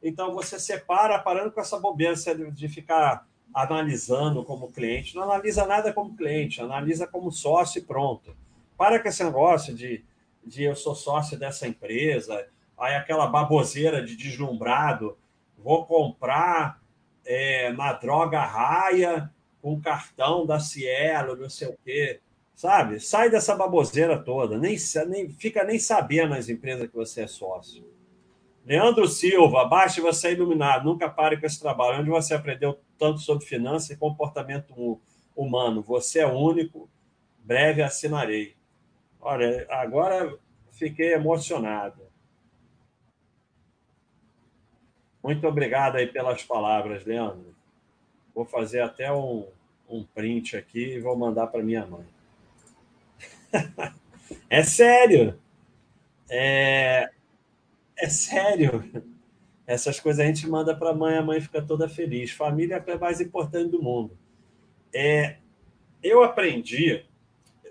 [0.01, 2.15] então você separa, parando com essa bobeira
[2.51, 5.15] de ficar analisando como cliente.
[5.15, 8.35] Não analisa nada como cliente, analisa como sócio e pronto.
[8.77, 10.05] Para com esse negócio de,
[10.45, 12.47] de eu sou sócio dessa empresa,
[12.77, 15.17] aí aquela baboseira de deslumbrado,
[15.57, 16.79] vou comprar
[17.25, 19.33] é, na droga raia
[19.67, 22.21] com cartão da Cielo, não sei o quê.
[22.55, 23.01] Sabe?
[23.01, 24.77] Sai dessa baboseira toda, nem,
[25.09, 27.85] nem fica nem sabendo as empresas que você é sócio.
[28.65, 31.99] Leandro Silva, baixe você é iluminado, nunca pare com esse trabalho.
[31.99, 35.01] Onde você aprendeu tanto sobre finanças e comportamento
[35.35, 35.81] humano?
[35.81, 36.89] Você é único,
[37.39, 38.55] breve assinarei.
[39.19, 40.33] Olha, agora
[40.71, 42.01] fiquei emocionado.
[45.21, 47.53] Muito obrigado aí pelas palavras, Leandro.
[48.33, 49.47] Vou fazer até um,
[49.89, 52.05] um print aqui e vou mandar para minha mãe.
[54.49, 55.39] é sério.
[56.29, 57.09] É,
[57.97, 58.83] é sério.
[59.65, 62.31] Essas coisas a gente manda para a mãe, a mãe fica toda feliz.
[62.31, 64.17] Família é a mais importante do mundo.
[64.93, 65.37] É,
[66.01, 67.05] eu aprendi,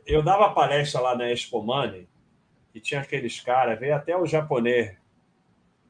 [0.07, 2.07] eu dava palestra lá na Expo Money
[2.75, 4.97] e tinha aqueles caras, veio até o japonês,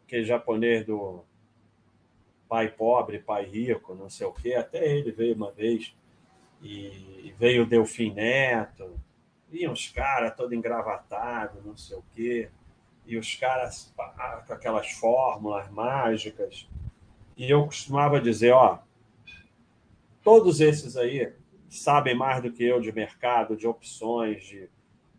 [0.05, 1.25] aquele japonês do
[2.49, 5.95] pai pobre, pai rico, não sei o quê, até ele veio uma vez,
[6.63, 8.99] e veio o Delfim Neto,
[9.51, 12.51] e uns caras todo engravatados, não sei o quê,
[13.07, 13.95] e os caras
[14.47, 16.69] com aquelas fórmulas mágicas.
[17.37, 18.81] E eu costumava dizer, ó,
[20.23, 21.33] todos esses aí
[21.69, 24.69] sabem mais do que eu de mercado, de opções, de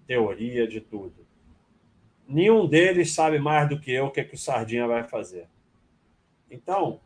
[0.06, 1.26] teoria, de tudo.
[2.28, 5.48] Nenhum deles sabe mais do que eu o que, é que o Sardinha vai fazer.
[6.52, 7.00] Então,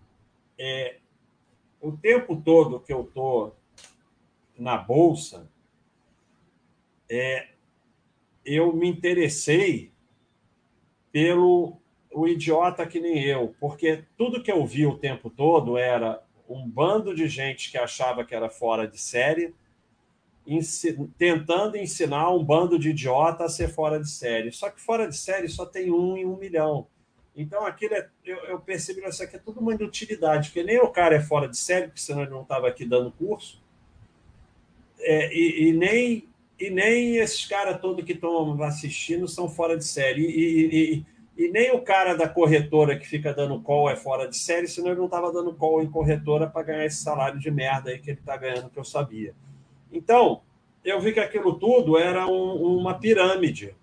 [0.58, 0.98] é,
[1.80, 3.56] o tempo todo que eu estou
[4.58, 5.50] na Bolsa,
[7.10, 7.50] é,
[8.46, 9.92] eu me interessei
[11.12, 11.78] pelo
[12.14, 16.68] o idiota que nem eu, porque tudo que eu vi o tempo todo era um
[16.68, 19.56] bando de gente que achava que era fora de série,
[21.18, 24.52] tentando ensinar um bando de idiota a ser fora de série.
[24.52, 26.88] Só que fora de série só tem um em um milhão.
[27.34, 30.80] Então, aquilo é, eu, eu percebi que isso aqui é tudo uma inutilidade, porque nem
[30.80, 33.61] o cara é fora de série, porque senão ele não estava aqui dando curso,
[35.02, 36.30] é, e, e, nem,
[36.60, 40.22] e nem esses caras todos que estão assistindo são fora de série.
[40.22, 41.06] E,
[41.38, 44.68] e, e, nem o cara da corretora que fica dando call é fora de série,
[44.68, 48.00] senão ele não estava dando call em corretora para ganhar esse salário de merda aí
[48.00, 49.34] que ele está ganhando, que eu sabia.
[49.92, 50.42] Então,
[50.84, 53.76] eu vi que aquilo tudo era um, uma pirâmide.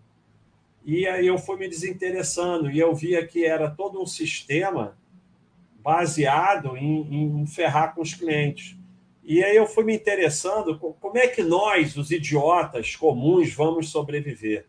[0.84, 4.96] E aí eu fui me desinteressando e eu via que era todo um sistema
[5.82, 8.77] baseado em, em ferrar com os clientes.
[9.28, 14.64] E aí eu fui me interessando como é que nós, os idiotas comuns, vamos sobreviver.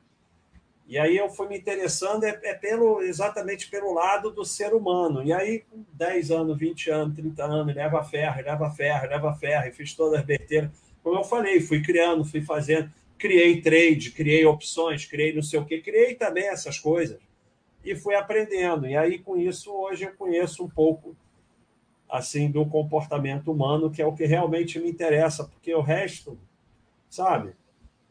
[0.85, 5.23] E aí eu fui me interessando é, é, pelo, exatamente pelo lado do ser humano.
[5.23, 9.65] E aí, com 10 anos, 20 anos, 30 anos, leva ferro, leva ferro, leva ferro,
[9.69, 10.69] e fiz todas as besteiras.
[11.01, 15.65] Como eu falei, fui criando, fui fazendo, criei trade, criei opções, criei não sei o
[15.65, 17.17] quê, criei também essas coisas.
[17.81, 18.85] E fui aprendendo.
[18.85, 21.15] E aí, com isso, hoje eu conheço um pouco
[22.09, 26.37] assim do comportamento humano, que é o que realmente me interessa, porque o resto,
[27.09, 27.53] sabe?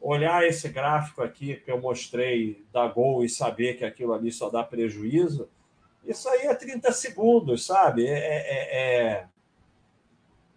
[0.01, 4.49] Olhar esse gráfico aqui que eu mostrei da Gol e saber que aquilo ali só
[4.49, 5.49] dá prejuízo,
[6.05, 8.07] isso aí é 30 segundos, sabe?
[8.07, 9.03] É, é, é...
[9.03, 9.29] é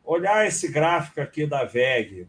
[0.04, 2.28] olhar esse gráfico aqui da VEG,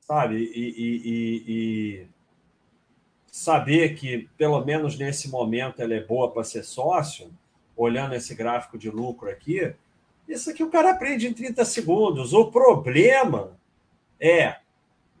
[0.00, 0.36] sabe?
[0.36, 2.06] E, e, e, e,
[3.26, 7.32] saber que, pelo menos nesse momento, ela é boa para ser sócio,
[7.80, 9.74] olhando esse gráfico de lucro aqui,
[10.28, 12.34] isso aqui o cara aprende em 30 segundos.
[12.34, 13.58] O problema
[14.20, 14.56] é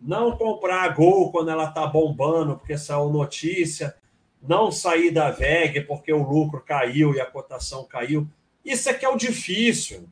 [0.00, 3.96] não comprar a Gol quando ela está bombando, porque saiu notícia,
[4.42, 8.28] não sair da VEG porque o lucro caiu e a cotação caiu.
[8.62, 10.06] Isso aqui é o difícil,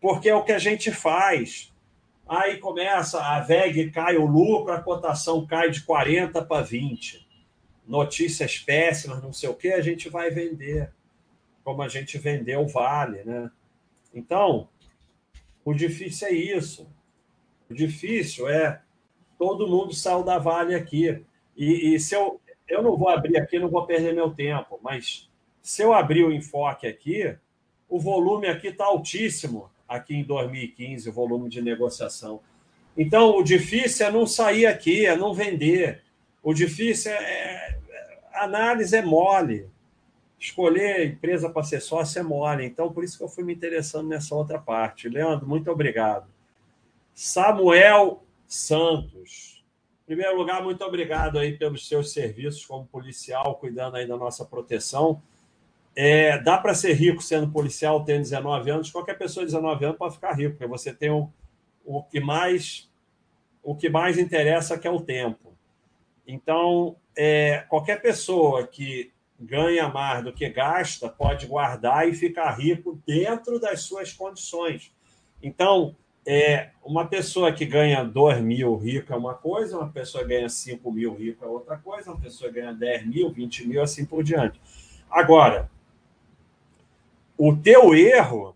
[0.00, 1.72] porque é o que a gente faz.
[2.28, 7.26] Aí começa, a VEG cai o lucro, a cotação cai de 40 para 20.
[7.88, 10.92] Notícias péssimas, não sei o que, a gente vai vender
[11.70, 13.48] como a gente vendeu o Vale, né?
[14.12, 14.68] Então,
[15.64, 16.88] o difícil é isso.
[17.70, 18.82] O difícil é
[19.38, 21.24] todo mundo saiu da Vale aqui.
[21.56, 25.30] E, e, se eu, eu não vou abrir aqui, não vou perder meu tempo, mas
[25.62, 27.36] se eu abrir o enfoque aqui,
[27.88, 32.40] o volume aqui está altíssimo aqui em 2015, o volume de negociação.
[32.96, 36.02] Então, o difícil é não sair aqui, é não vender.
[36.42, 37.78] O difícil é, é
[38.32, 39.69] a análise é mole
[40.40, 42.64] escolher empresa para ser sócio é mole.
[42.64, 45.08] Então, por isso que eu fui me interessando nessa outra parte.
[45.08, 46.26] Leandro, muito obrigado.
[47.14, 49.62] Samuel Santos.
[50.02, 54.44] Em primeiro lugar, muito obrigado aí pelos seus serviços como policial, cuidando aí da nossa
[54.44, 55.22] proteção.
[55.94, 58.90] É, dá para ser rico sendo policial, tendo 19 anos.
[58.90, 61.30] Qualquer pessoa de 19 anos pode ficar rico, porque você tem o,
[61.84, 62.88] o que mais
[63.62, 65.52] o que mais interessa que é o tempo.
[66.26, 73.00] Então, é, qualquer pessoa que ganha mais do que gasta, pode guardar e ficar rico
[73.06, 74.92] dentro das suas condições.
[75.42, 80.48] Então, é, uma pessoa que ganha 2 mil rico é uma coisa, uma pessoa ganha
[80.48, 84.22] 5 mil rico é outra coisa, uma pessoa ganha 10 mil, 20 mil, assim por
[84.22, 84.60] diante.
[85.10, 85.70] Agora,
[87.38, 88.54] o teu erro,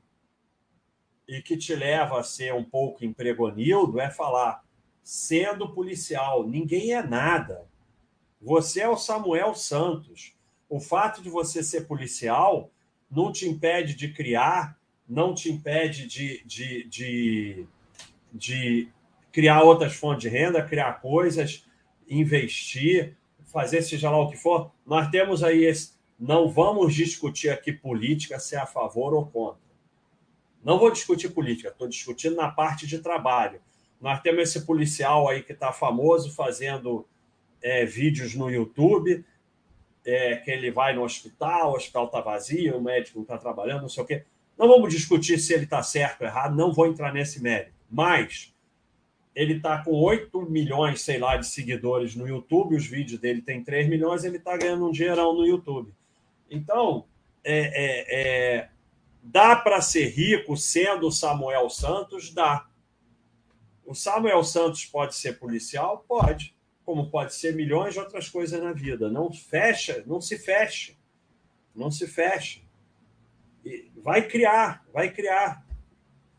[1.26, 4.62] e que te leva a ser um pouco empregonildo, é falar,
[5.02, 7.66] sendo policial, ninguém é nada.
[8.42, 10.34] Você é o Samuel Santos
[10.68, 12.70] o fato de você ser policial
[13.10, 17.66] não te impede de criar, não te impede de, de, de,
[18.32, 18.88] de
[19.30, 21.66] criar outras fontes de renda, criar coisas,
[22.08, 24.72] investir, fazer seja lá o que for.
[24.86, 25.94] Nós temos aí esse.
[26.18, 29.62] Não vamos discutir aqui política, se é a favor ou contra.
[30.64, 33.60] Não vou discutir política, estou discutindo na parte de trabalho.
[34.00, 37.06] Nós temos esse policial aí que está famoso fazendo
[37.62, 39.24] é, vídeos no YouTube,
[40.04, 43.82] é, que ele vai no hospital, o hospital está vazio, o médico não está trabalhando,
[43.82, 44.24] não sei o quê.
[44.56, 47.72] Não vamos discutir se ele está certo ou errado, não vou entrar nesse mérito.
[47.90, 48.54] Mas
[49.34, 53.64] ele está com 8 milhões, sei lá, de seguidores no YouTube, os vídeos dele têm
[53.64, 55.92] 3 milhões, ele está ganhando um dinheirão no YouTube.
[56.48, 57.04] Então,
[57.42, 58.68] é, é, é
[59.22, 62.32] dá para ser rico sendo Samuel Santos?
[62.32, 62.66] Dá.
[63.84, 66.04] O Samuel Santos pode ser policial?
[66.06, 66.53] Pode.
[66.84, 69.08] Como pode ser milhões de outras coisas na vida.
[69.08, 70.96] Não fecha, não se feche.
[71.74, 72.62] Não se feche.
[74.02, 75.64] vai criar, vai criar.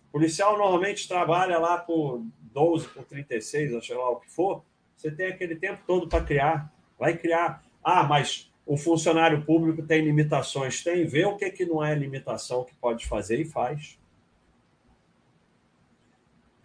[0.10, 2.24] O policial normalmente trabalha lá por
[2.54, 4.64] 12 por 36, ou sei lá o que for,
[4.96, 6.74] você tem aquele tempo todo para criar.
[6.98, 7.64] Vai criar.
[7.84, 10.84] Ah, mas o funcionário público tem limitações.
[10.84, 14.00] Tem, vê o que, que não é limitação que pode fazer e faz.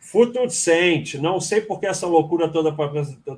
[0.00, 2.90] Futucente, não sei por que essa loucura toda para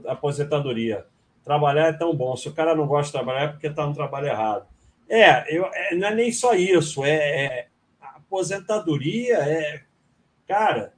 [0.07, 1.05] aposentadoria.
[1.45, 2.37] Trabalhar é tão bom.
[2.37, 4.67] Se o cara não gosta de trabalhar é porque está no trabalho errado.
[5.09, 7.05] É, eu, é, não é nem só isso.
[7.05, 7.69] É, é
[8.01, 9.83] aposentadoria é.
[10.47, 10.95] Cara,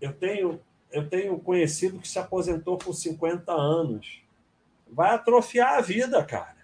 [0.00, 0.60] eu tenho,
[0.92, 4.22] eu tenho conhecido que se aposentou com 50 anos.
[4.86, 6.59] Vai atrofiar a vida, cara.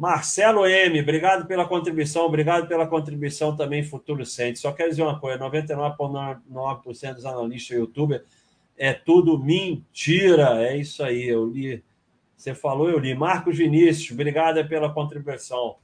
[0.00, 4.58] Marcelo M, obrigado pela contribuição, obrigado pela contribuição também, Futuro Sente.
[4.58, 8.18] Só quero dizer uma coisa: 99,9% dos analistas YouTube
[8.78, 10.66] é tudo mentira.
[10.66, 11.84] É isso aí, eu li.
[12.34, 13.14] Você falou, eu li.
[13.14, 15.76] Marcos Vinícius, obrigado pela contribuição.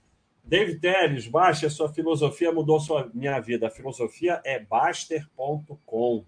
[0.42, 3.66] David Teles, Baster, sua filosofia mudou sua minha vida.
[3.66, 6.24] A filosofia é baster.com.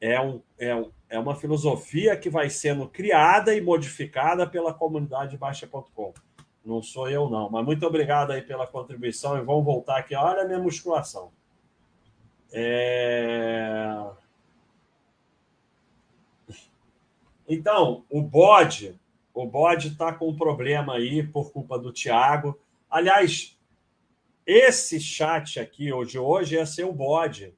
[0.00, 5.36] É, um, é, um, é uma filosofia que vai sendo criada e modificada pela comunidade
[5.36, 6.14] Baster.com.
[6.64, 7.50] Não sou eu, não.
[7.50, 10.14] Mas muito obrigado aí pela contribuição e vamos voltar aqui.
[10.14, 11.30] Olha a minha musculação.
[12.52, 14.10] É...
[17.46, 18.98] Então, o bode,
[19.34, 22.58] o bode está com um problema aí por culpa do Thiago.
[22.90, 23.58] Aliás,
[24.46, 27.54] esse chat aqui hoje hoje ia ser o bode.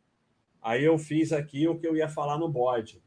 [0.60, 3.00] Aí eu fiz aqui o que eu ia falar no bode.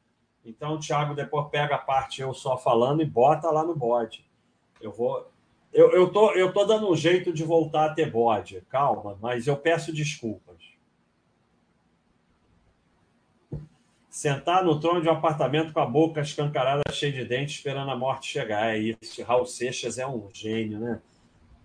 [0.45, 4.26] Então, o Thiago depois pega a parte eu só falando e bota lá no bode.
[4.80, 5.30] Eu vou.
[5.72, 8.61] Eu, eu, tô, eu tô dando um jeito de voltar a ter bode.
[8.70, 10.57] Calma, mas eu peço desculpas.
[14.09, 17.95] Sentar no trono de um apartamento com a boca escancarada, cheia de dentes, esperando a
[17.95, 18.76] morte chegar.
[18.76, 19.24] É isso.
[19.24, 21.01] Raul Seixas é um gênio, né?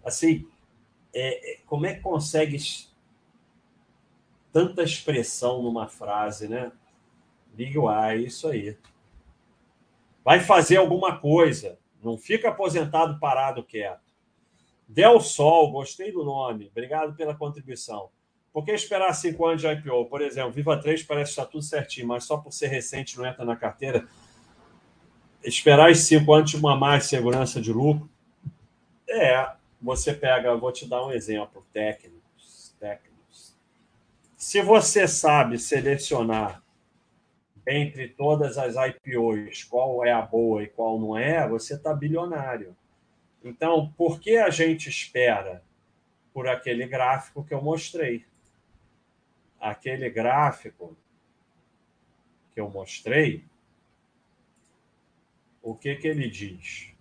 [0.05, 0.47] Assim,
[1.13, 2.59] é, é, como é que consegue
[4.53, 6.71] tanta expressão numa frase, né?
[7.57, 8.77] Ligue o ar, é isso aí.
[10.23, 11.79] Vai fazer alguma coisa.
[12.05, 14.13] Não fica aposentado parado quieto.
[14.87, 16.69] Del Sol, gostei do nome.
[16.71, 18.11] Obrigado pela contribuição.
[18.53, 20.05] Por que esperar cinco anos de IPO?
[20.07, 23.45] Por exemplo, Viva 3 parece estar tudo certinho, mas só por ser recente não entra
[23.45, 24.07] na carteira.
[25.43, 28.09] Esperar esses cinco anos de uma mais segurança de lucro.
[29.09, 33.57] É, você pega, vou te dar um exemplo, técnicos, técnicos.
[34.37, 36.64] Se você sabe selecionar
[37.67, 42.77] entre todas as IPOs qual é a boa e qual não é, você está bilionário.
[43.43, 45.63] Então, por que a gente espera
[46.33, 48.25] por aquele gráfico que eu mostrei?
[49.61, 50.97] Aquele gráfico
[52.53, 53.45] que eu mostrei,
[55.63, 56.95] o que, que ele diz?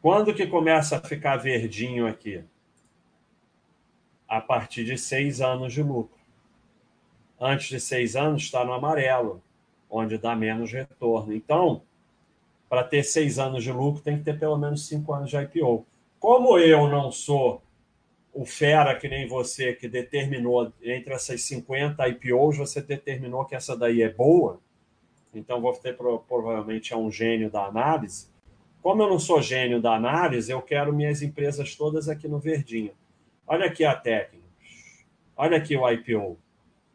[0.00, 2.44] Quando que começa a ficar verdinho aqui?
[4.28, 6.16] A partir de seis anos de lucro.
[7.40, 9.42] Antes de seis anos está no amarelo,
[9.90, 11.32] onde dá menos retorno.
[11.32, 11.82] Então,
[12.68, 15.86] para ter seis anos de lucro, tem que ter pelo menos cinco anos de IPO.
[16.18, 17.62] Como eu não sou
[18.36, 23.74] o fera que nem você, que determinou entre essas 50 IPOs, você determinou que essa
[23.74, 24.60] daí é boa,
[25.34, 28.28] então vou ter provavelmente é um gênio da análise.
[28.82, 32.92] Como eu não sou gênio da análise, eu quero minhas empresas todas aqui no verdinho.
[33.46, 34.44] Olha aqui a técnica.
[35.36, 36.38] Olha aqui o IPO.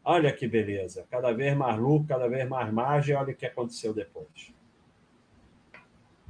[0.04, 1.06] Olha que beleza.
[1.10, 3.14] Cada vez mais lucro, cada vez mais margem.
[3.14, 4.52] Olha o que aconteceu depois.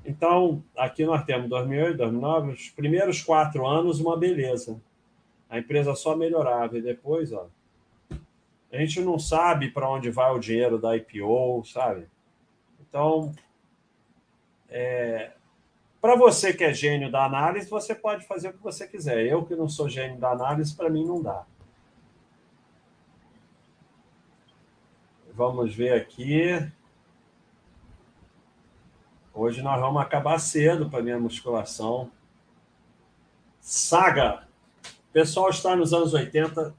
[0.04, 4.80] Então, aqui nós temos 2008, 2009, os primeiros quatro anos, uma beleza.
[5.48, 6.76] A empresa só melhorava.
[6.76, 7.48] E depois, ó,
[8.72, 12.06] a gente não sabe para onde vai o dinheiro da IPO, sabe?
[12.80, 13.32] Então,
[14.68, 15.32] é,
[16.02, 19.24] para você que é gênio da análise, você pode fazer o que você quiser.
[19.24, 21.46] Eu que não sou gênio da análise, para mim não dá.
[25.32, 26.70] Vamos ver aqui.
[29.32, 32.10] Hoje nós vamos acabar cedo para minha musculação.
[33.60, 34.48] Saga.
[35.08, 36.74] O pessoal está nos anos 80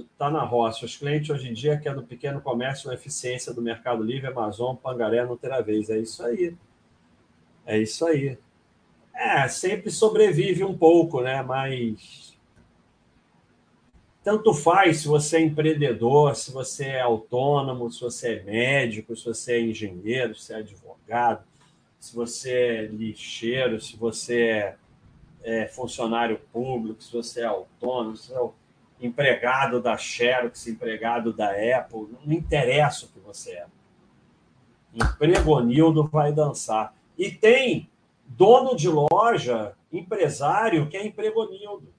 [0.00, 0.84] está na roça.
[0.84, 4.76] Os clientes hoje em dia querem no pequeno comércio, a eficiência do Mercado Livre, Amazon,
[4.76, 5.88] Pangaré não terá vez.
[5.88, 6.54] É isso aí.
[7.64, 8.38] É isso aí.
[9.16, 11.42] É, sempre sobrevive um pouco, né?
[11.42, 12.36] Mas
[14.22, 19.24] tanto faz se você é empreendedor, se você é autônomo, se você é médico, se
[19.24, 21.44] você é engenheiro, se é advogado,
[21.98, 24.76] se você é lixeiro, se você é,
[25.42, 28.38] é funcionário público, se você é autônomo, se você
[29.00, 33.66] é empregado da Xerox, empregado da Apple, não interessa o que você é.
[34.92, 36.94] Empregonildo vai dançar.
[37.16, 37.88] E tem
[38.28, 41.94] dono de loja, empresário, que é empregonildo.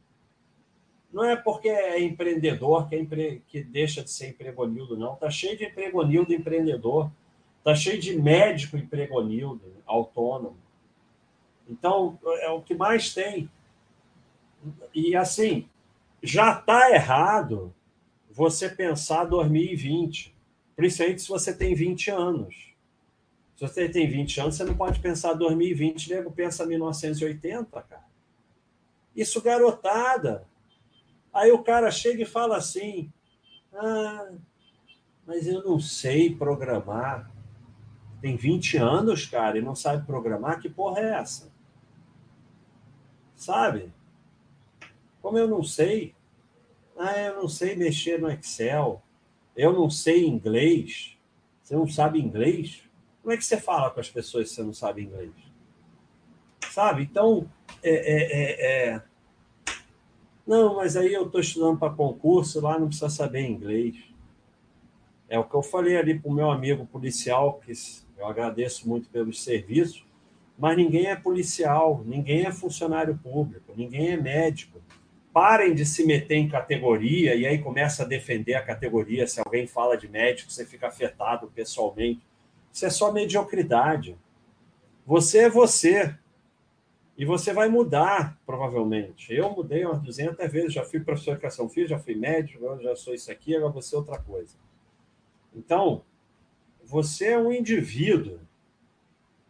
[1.12, 3.42] Não é porque é empreendedor que, é empre...
[3.48, 5.14] que deixa de ser empregonildo, não.
[5.14, 7.10] Está cheio de empregonildo empreendedor.
[7.60, 10.58] Está cheio de médico empregonildo, autônomo.
[11.68, 13.50] Então, é o que mais tem.
[14.94, 15.68] E assim,
[16.22, 17.74] já está errado
[18.32, 20.36] você pensar 2020,
[20.76, 22.67] principalmente se você tem 20 anos.
[23.58, 28.06] Se você tem 20 anos, você não pode pensar 2020, nego pensa 1980, cara.
[29.16, 30.48] Isso garotada.
[31.34, 33.12] Aí o cara chega e fala assim:
[33.74, 34.30] ah,
[35.26, 37.32] mas eu não sei programar.
[38.22, 40.60] Tem 20 anos, cara, e não sabe programar?
[40.62, 41.52] Que porra é essa?
[43.36, 43.92] Sabe?
[45.20, 46.14] Como eu não sei?
[46.96, 49.02] Ah, eu não sei mexer no Excel.
[49.56, 51.18] Eu não sei inglês.
[51.64, 52.87] Você não sabe inglês?
[53.28, 55.34] Como é que você fala com as pessoas se você não sabe inglês?
[56.72, 57.04] Sabe?
[57.04, 57.46] Então,
[57.84, 59.02] é, é, é, é...
[60.48, 63.98] não, mas aí eu estou estudando para concurso, lá não precisa saber inglês.
[65.28, 67.74] É o que eu falei ali para o meu amigo policial, que
[68.18, 70.06] eu agradeço muito pelos serviços,
[70.58, 74.80] mas ninguém é policial, ninguém é funcionário público, ninguém é médico.
[75.34, 79.28] Parem de se meter em categoria e aí começa a defender a categoria.
[79.28, 82.26] Se alguém fala de médico, você fica afetado pessoalmente.
[82.78, 84.16] Isso é só mediocridade.
[85.04, 86.16] Você é você.
[87.18, 89.34] E você vai mudar, provavelmente.
[89.34, 92.96] Eu mudei umas 200 vezes, já fui professor de educação física, já fui médico, já
[92.96, 94.56] sou isso aqui, agora você é outra coisa.
[95.56, 96.04] Então,
[96.84, 98.40] você é um indivíduo.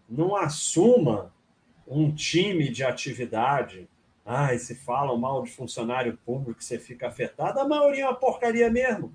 [0.07, 1.33] Não assuma
[1.85, 3.89] um time de atividade.
[4.25, 7.59] Ah, se falam mal de funcionário público, você fica afetado.
[7.59, 9.13] A maioria é uma porcaria mesmo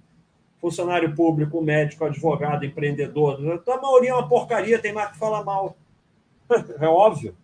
[0.63, 3.37] funcionário público, médico, advogado, empreendedor,
[3.67, 5.77] a maioria é uma porcaria, tem mais que falar mal.
[6.79, 7.37] É óbvio.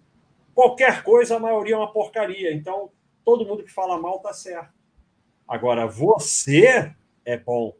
[0.54, 2.54] Qualquer coisa, a maioria é uma porcaria.
[2.54, 2.90] Então,
[3.24, 4.72] todo mundo que fala mal está certo.
[5.48, 6.94] Agora, você
[7.24, 7.74] é bom.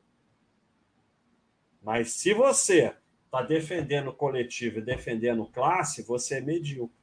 [1.83, 2.95] Mas se você
[3.27, 6.97] está defendendo coletivo e defendendo classe, você é medíocre.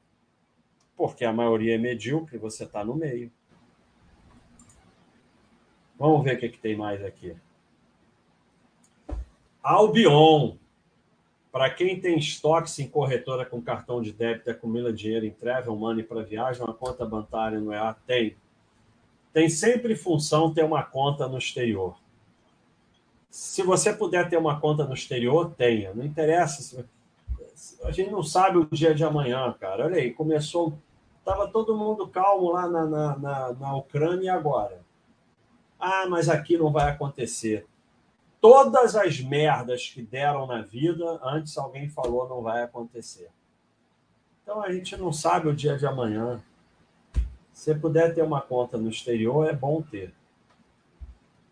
[0.97, 3.31] Porque a maioria é medíocre, você está no meio.
[5.97, 7.35] Vamos ver o que, que tem mais aqui.
[9.65, 10.57] Albion.
[11.51, 16.03] Para quem tem estoques em corretora com cartão de débito acumula dinheiro em Travel Money
[16.03, 17.95] para viagem, uma conta bancária no EA?
[18.05, 18.37] Tem.
[19.33, 21.97] Tem sempre função ter uma conta no exterior.
[23.27, 25.95] Se você puder ter uma conta no exterior, tenha.
[25.95, 26.85] Não interessa.
[27.83, 29.85] A gente não sabe o dia de amanhã, cara.
[29.85, 30.77] Olha aí, começou.
[31.17, 34.79] Estava todo mundo calmo lá na, na, na, na Ucrânia e agora?
[35.79, 37.65] Ah, mas aqui não vai acontecer
[38.45, 43.31] todas as merdas que deram na vida, antes alguém falou não vai acontecer.
[44.43, 46.39] Então a gente não sabe o dia de amanhã.
[47.51, 50.13] Se puder ter uma conta no exterior, é bom ter.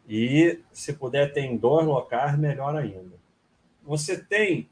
[0.08, 3.18] E se puder ter em dois locais, melhor ainda.
[3.82, 4.70] Você tem,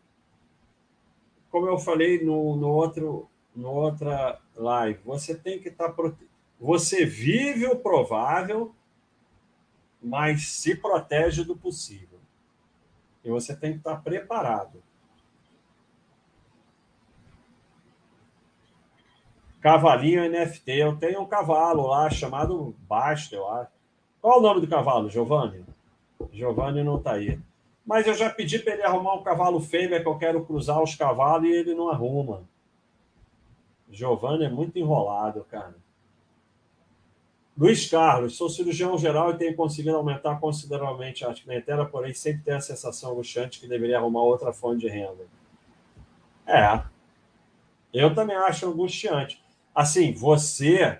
[1.49, 6.29] como eu falei no, no outro, no outra live, você tem que estar tá prote...
[6.59, 8.75] Você vive o provável,
[9.99, 12.10] mas se protege do possível.
[13.23, 14.81] E você tem que estar preparado.
[19.61, 20.71] Cavalinho NFT.
[20.71, 23.71] Eu tenho um cavalo lá chamado Basta, eu acho.
[24.19, 25.63] Qual o nome do cavalo, Giovanni?
[26.31, 27.39] Giovanni não está aí.
[27.85, 30.95] Mas eu já pedi para ele arrumar um cavalo fêmea que eu quero cruzar os
[30.95, 32.43] cavalos e ele não arruma.
[33.89, 35.75] Giovanni é muito enrolado, cara.
[37.57, 42.57] Luiz Carlos, sou cirurgião geral e tenho conseguido aumentar consideravelmente a clientela, porém sempre tenho
[42.57, 45.27] a sensação angustiante que deveria arrumar outra fonte de renda.
[46.47, 46.83] É,
[47.93, 49.43] eu também acho angustiante.
[49.75, 50.99] Assim, você,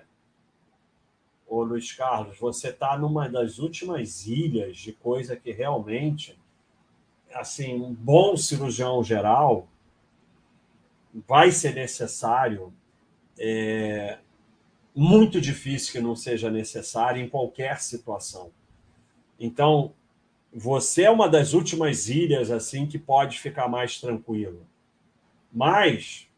[1.46, 6.38] ô Luiz Carlos, você está numa das últimas ilhas de coisa que realmente,
[7.32, 9.66] assim, um bom cirurgião geral
[11.26, 12.72] vai ser necessário
[13.38, 14.18] é,
[14.94, 18.50] muito difícil que não seja necessário em qualquer situação.
[19.38, 19.92] Então,
[20.52, 24.66] você é uma das últimas ilhas assim que pode ficar mais tranquilo.
[25.50, 26.28] Mas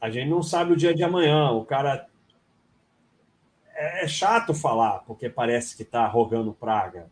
[0.00, 1.50] a gente não sabe o dia de amanhã.
[1.50, 2.06] O cara
[3.74, 7.10] é, é chato falar, porque parece que está rogando praga.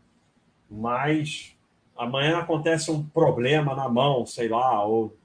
[0.69, 1.55] Mas
[1.95, 5.15] amanhã acontece um problema na mão, sei lá, ou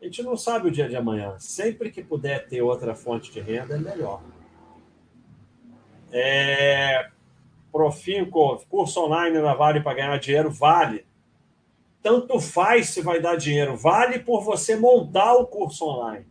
[0.00, 1.38] a gente não sabe o dia de amanhã.
[1.38, 4.22] Sempre que puder ter outra fonte de renda, é melhor.
[6.12, 7.10] É...
[7.72, 11.06] Profinco, curso online na Vale para ganhar dinheiro, vale.
[12.02, 16.26] Tanto faz se vai dar dinheiro, vale por você montar o curso online.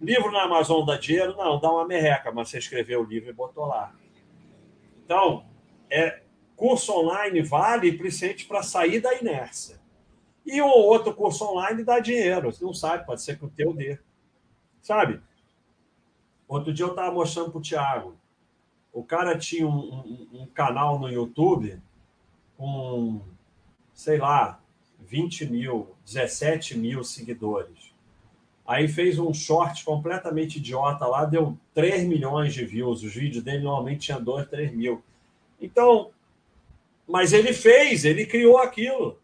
[0.00, 1.36] Livro na Amazon dá dinheiro?
[1.36, 3.94] Não, dá uma merreca, mas você escreveu o livro e botou lá.
[5.04, 5.44] Então,
[5.90, 6.22] é,
[6.56, 9.78] curso online vale principalmente para sair da inércia.
[10.46, 12.50] E o outro curso online dá dinheiro.
[12.50, 13.98] Você não sabe, pode ser que o teu dê.
[14.80, 15.20] Sabe?
[16.46, 18.16] Outro dia eu estava mostrando para o Thiago.
[18.98, 21.80] O cara tinha um, um, um, canal no YouTube
[22.56, 23.20] com,
[23.94, 24.60] sei lá,
[24.98, 27.94] 20 mil, 17 mil seguidores.
[28.66, 33.04] Aí fez um short completamente idiota lá, deu 3 milhões de views.
[33.04, 35.00] Os vídeos dele normalmente tinham 2, 3 mil.
[35.60, 36.10] Então,
[37.06, 39.22] mas ele fez, ele criou aquilo.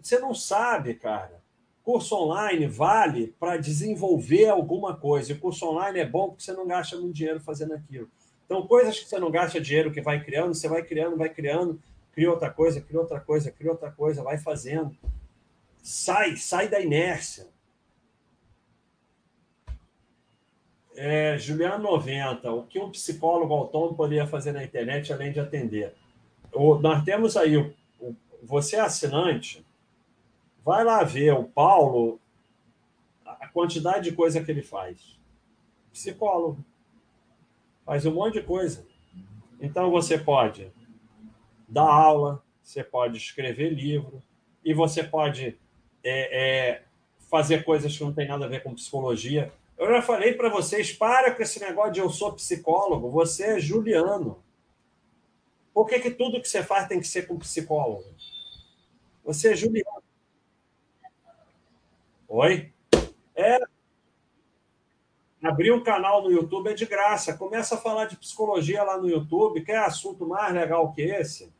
[0.00, 1.42] Você não sabe, cara.
[1.82, 5.32] Curso online vale para desenvolver alguma coisa.
[5.32, 8.08] E curso online é bom porque você não gasta muito dinheiro fazendo aquilo.
[8.48, 11.78] Então, coisas que você não gasta dinheiro, que vai criando, você vai criando, vai criando,
[12.14, 14.96] cria outra coisa, cria outra coisa, cria outra coisa, vai fazendo.
[15.82, 17.46] Sai, sai da inércia.
[20.96, 25.94] É, Juliano 90, o que um psicólogo autônomo poderia fazer na internet além de atender?
[26.50, 29.62] O, nós temos aí, o, o, você é assinante,
[30.64, 32.18] vai lá ver o Paulo,
[33.26, 35.18] a quantidade de coisa que ele faz.
[35.92, 36.64] Psicólogo.
[37.88, 38.86] Faz um monte de coisa.
[39.58, 40.70] Então você pode
[41.66, 44.22] dar aula, você pode escrever livro,
[44.62, 45.58] e você pode
[46.04, 46.38] é,
[46.74, 46.82] é,
[47.30, 49.50] fazer coisas que não tem nada a ver com psicologia.
[49.78, 53.58] Eu já falei para vocês, para com esse negócio de eu sou psicólogo, você é
[53.58, 54.44] Juliano.
[55.72, 58.04] Por que, que tudo que você faz tem que ser com psicólogo?
[59.24, 60.02] Você é Juliano.
[62.28, 62.70] Oi?
[63.34, 63.77] É.
[65.42, 67.36] Abrir um canal no YouTube é de graça.
[67.36, 69.64] Começa a falar de psicologia lá no YouTube.
[69.64, 71.52] Quer assunto mais legal que esse?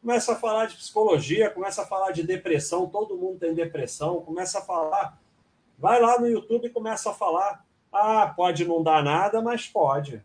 [0.00, 2.88] Começa a falar de psicologia, começa a falar de depressão.
[2.88, 4.22] Todo mundo tem depressão.
[4.22, 5.18] Começa a falar
[5.78, 7.64] Vai lá no YouTube e começa a falar.
[7.92, 10.20] Ah, pode não dar nada, mas pode.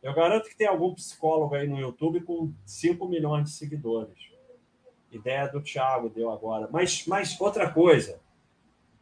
[0.00, 4.30] Eu garanto que tem algum psicólogo aí no YouTube com 5 milhões de seguidores.
[5.10, 6.68] Ideia do Thiago deu agora.
[6.70, 8.20] Mas, mas outra coisa.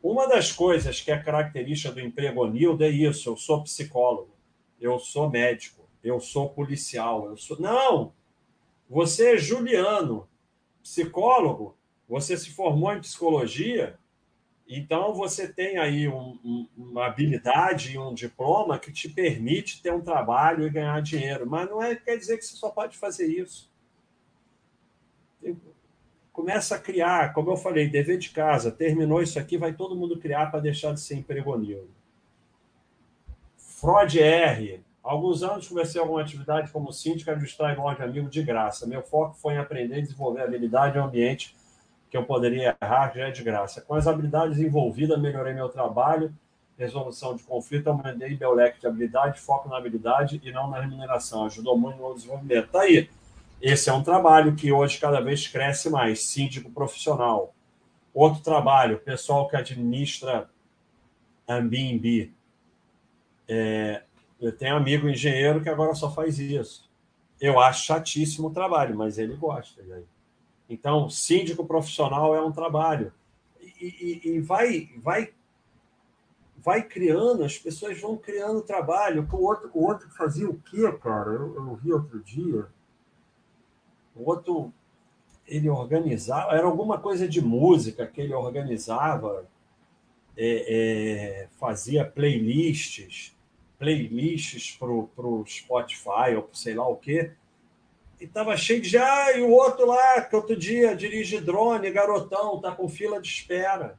[0.02, 4.34] Uma das coisas que é característica do emprego Nildo é isso: eu sou psicólogo,
[4.80, 7.60] eu sou médico, eu sou policial, eu sou.
[7.60, 8.12] Não!
[8.88, 10.28] Você é Juliano,
[10.82, 11.76] psicólogo,
[12.08, 13.98] você se formou em psicologia,
[14.72, 19.92] então, você tem aí um, um, uma habilidade e um diploma que te permite ter
[19.92, 23.26] um trabalho e ganhar dinheiro, mas não é, quer dizer que você só pode fazer
[23.26, 23.68] isso.
[26.32, 30.18] Começa a criar, como eu falei, dever de casa, terminou isso aqui, vai todo mundo
[30.18, 31.88] criar para deixar de ser empregonil.
[33.56, 34.80] Freud R.
[35.02, 38.86] Alguns anos comecei alguma atividade como síndica de um de amigo de graça.
[38.86, 41.56] Meu foco foi em aprender e desenvolver habilidade e ambiente
[42.10, 43.80] que eu poderia errar já é de graça.
[43.80, 46.34] Com as habilidades envolvidas, melhorei meu trabalho,
[46.76, 51.46] resolução de conflito, aumentei meu leque de habilidade, foco na habilidade e não na remuneração.
[51.46, 52.68] Ajudou muito no desenvolvimento.
[52.68, 53.08] Tá aí.
[53.60, 57.54] Esse é um trabalho que hoje cada vez cresce mais, síndico profissional.
[58.14, 60.48] Outro trabalho, pessoal que administra
[61.46, 62.32] Airbnb.
[63.46, 64.02] É,
[64.40, 66.88] eu tenho um amigo engenheiro que agora só faz isso.
[67.38, 69.82] Eu acho chatíssimo o trabalho, mas ele gosta.
[69.82, 70.02] Né?
[70.68, 73.12] Então, síndico profissional é um trabalho.
[73.60, 75.32] E, e, e, vai, vai,
[76.56, 79.28] vai criando, as pessoas vão criando trabalho.
[79.30, 81.30] O outro, o outro fazia o quê, cara?
[81.30, 82.66] Eu, eu vi outro dia.
[84.20, 84.72] O outro,
[85.46, 89.46] ele organizava, era alguma coisa de música que ele organizava,
[90.36, 93.36] é, é, fazia playlists,
[93.78, 97.32] playlists para o Spotify ou sei lá o quê
[98.20, 98.98] e tava cheio de.
[98.98, 103.28] Ah, e o outro lá, que outro dia dirige drone, garotão, tá com fila de
[103.28, 103.98] espera.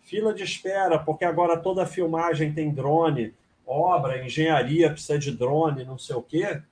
[0.00, 3.34] Fila de espera, porque agora toda filmagem tem drone,
[3.66, 6.62] obra, engenharia precisa de drone, não sei o quê.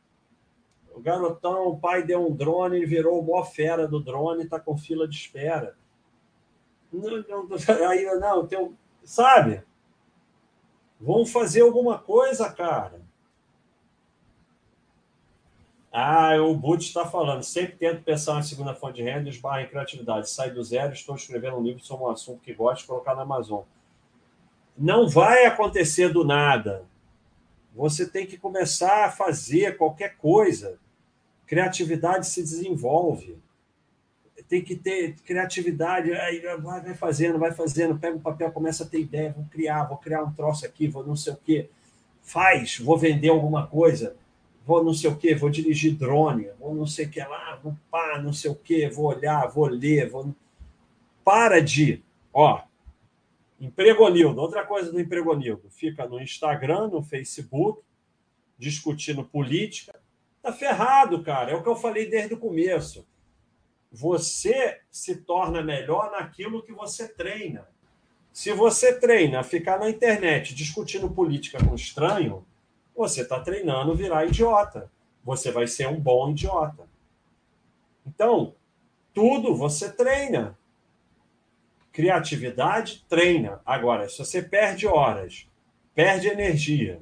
[0.97, 4.59] O garotão, o pai deu um drone, ele virou maior fera do drone e tá
[4.59, 5.77] com fila de espera.
[6.91, 7.49] Não, não,
[7.91, 8.49] aí, não,
[9.05, 9.63] sabe?
[10.99, 13.03] Vamos fazer alguma coisa, cara.
[15.93, 17.43] Ah, o Butch está falando.
[17.43, 20.31] Sempre tento pensar na segunda fonte de renda esbarra em criatividade.
[20.31, 23.21] Sai do zero, estou escrevendo um livro sobre um assunto que gosto de colocar na
[23.21, 23.65] Amazon.
[24.79, 26.87] Não vai acontecer do nada.
[27.75, 30.79] Você tem que começar a fazer qualquer coisa.
[31.47, 33.39] Criatividade se desenvolve.
[34.49, 36.11] Tem que ter criatividade.
[36.63, 37.99] Vai fazendo, vai fazendo.
[37.99, 39.33] Pega um papel, começa a ter ideia.
[39.33, 41.69] Vou criar, vou criar um troço aqui, vou não sei o quê.
[42.23, 44.17] Faz, vou vender alguma coisa
[44.67, 47.77] vou não sei o quê, vou dirigir drone, vou não sei o que lá, vou
[47.89, 50.35] pá, não sei o quê, vou olhar, vou ler, vou.
[51.25, 52.03] Para de.
[52.33, 52.61] Ó,
[53.61, 57.81] Empregonildo, outra coisa do Empregonildo, fica no Instagram, no Facebook,
[58.59, 59.99] discutindo política.
[60.47, 61.51] Tá ferrado, cara.
[61.51, 63.05] É o que eu falei desde o começo.
[63.91, 67.67] Você se torna melhor naquilo que você treina.
[68.33, 72.47] Se você treina ficar na internet discutindo política com estranho,
[72.95, 74.89] você está treinando virar idiota.
[75.25, 76.89] Você vai ser um bom idiota.
[78.07, 78.55] Então,
[79.13, 80.57] tudo você treina.
[81.91, 83.61] Criatividade treina.
[83.67, 85.49] Agora, se você perde horas,
[85.93, 87.01] perde energia,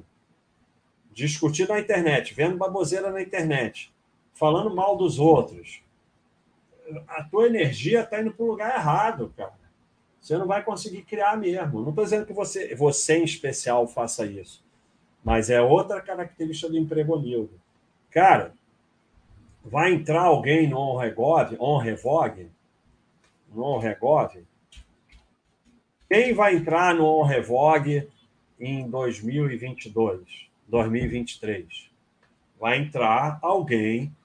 [1.15, 3.91] discutindo na internet, vendo baboseira na internet,
[4.33, 5.81] falando mal dos outros,
[7.07, 9.65] a tua energia está indo para o lugar errado, cara.
[10.21, 11.81] Você não vai conseguir criar mesmo.
[11.81, 14.63] Não estou dizendo que você, você em especial faça isso.
[15.23, 17.57] Mas é outra característica do emprego livre.
[18.11, 18.53] Cara,
[19.63, 22.49] vai entrar alguém no OnRegov, OnRevog,
[23.51, 24.37] no OnRegov,
[26.09, 28.07] quem vai entrar no OnRevog
[28.59, 31.91] em 2022, 2023?
[32.59, 34.15] Vai entrar alguém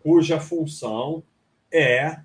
[0.00, 1.22] cuja função
[1.70, 2.20] é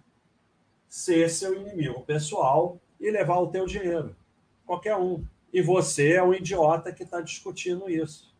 [0.87, 4.15] ser seu inimigo pessoal e levar o teu dinheiro.
[4.65, 8.33] Qualquer um e você é um idiota que está discutindo isso.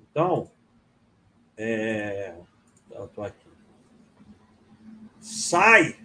[0.00, 0.48] Então,
[1.56, 2.36] é...
[2.90, 3.48] eu tô aqui.
[5.20, 5.96] Sai,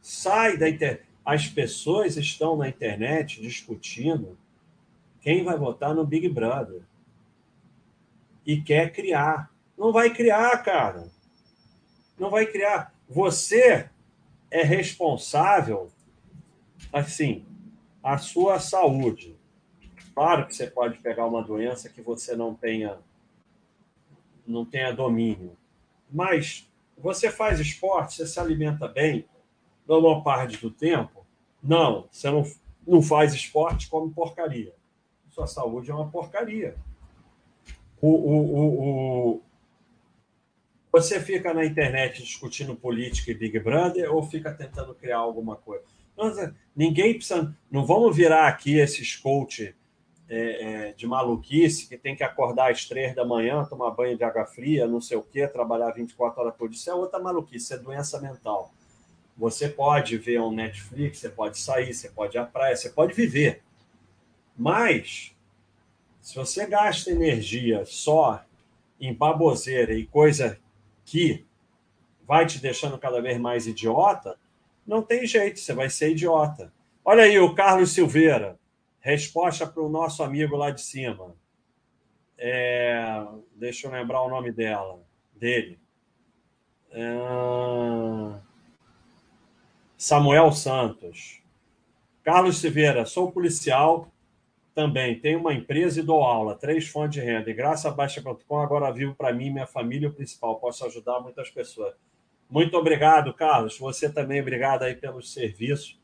[0.00, 1.04] sai da internet.
[1.24, 4.36] As pessoas estão na internet discutindo
[5.20, 6.82] quem vai votar no Big Brother
[8.46, 9.50] e quer criar.
[9.76, 11.10] Não vai criar, cara.
[12.18, 12.94] Não vai criar.
[13.08, 13.88] Você
[14.50, 15.90] é responsável,
[16.92, 17.44] assim,
[18.02, 19.36] a sua saúde,
[20.14, 22.98] Claro que você pode pegar uma doença que você não tenha
[24.46, 25.56] não tenha domínio,
[26.10, 29.26] mas você faz esporte, você se alimenta bem,
[29.88, 31.26] na maior parte do tempo?
[31.62, 32.44] Não, você não,
[32.86, 34.74] não faz esporte, come porcaria.
[35.30, 36.76] Sua saúde é uma porcaria.
[38.06, 39.42] O, o, o,
[40.92, 45.84] você fica na internet discutindo política e Big Brother ou fica tentando criar alguma coisa?
[46.76, 47.56] ninguém precisa.
[47.70, 49.74] Não vamos virar aqui esses coach
[50.28, 54.22] é, é, de maluquice, que tem que acordar às três da manhã, tomar banho de
[54.22, 57.64] água fria, não sei o quê, trabalhar 24 horas por dia, isso é outra maluquice,
[57.64, 58.72] isso é doença mental.
[59.36, 63.14] Você pode ver um Netflix, você pode sair, você pode ir à praia, você pode
[63.14, 63.62] viver.
[64.56, 65.33] Mas,
[66.24, 68.42] se você gasta energia só
[68.98, 70.58] em baboseira e coisa
[71.04, 71.44] que
[72.26, 74.38] vai te deixando cada vez mais idiota,
[74.86, 76.72] não tem jeito, você vai ser idiota.
[77.04, 78.58] Olha aí o Carlos Silveira.
[79.00, 81.36] Resposta para o nosso amigo lá de cima.
[82.38, 83.22] É,
[83.54, 84.98] deixa eu lembrar o nome dela,
[85.36, 85.78] dele.
[86.90, 87.04] É,
[89.98, 91.42] Samuel Santos.
[92.22, 94.10] Carlos Silveira, sou policial
[94.74, 97.50] também, tenho uma empresa e dou aula, três fontes de renda.
[97.50, 100.58] E graças a Baixa.com, agora vivo para mim, minha família o principal.
[100.58, 101.94] Posso ajudar muitas pessoas.
[102.50, 103.78] Muito obrigado, Carlos.
[103.78, 105.98] Você também, obrigado aí pelos serviços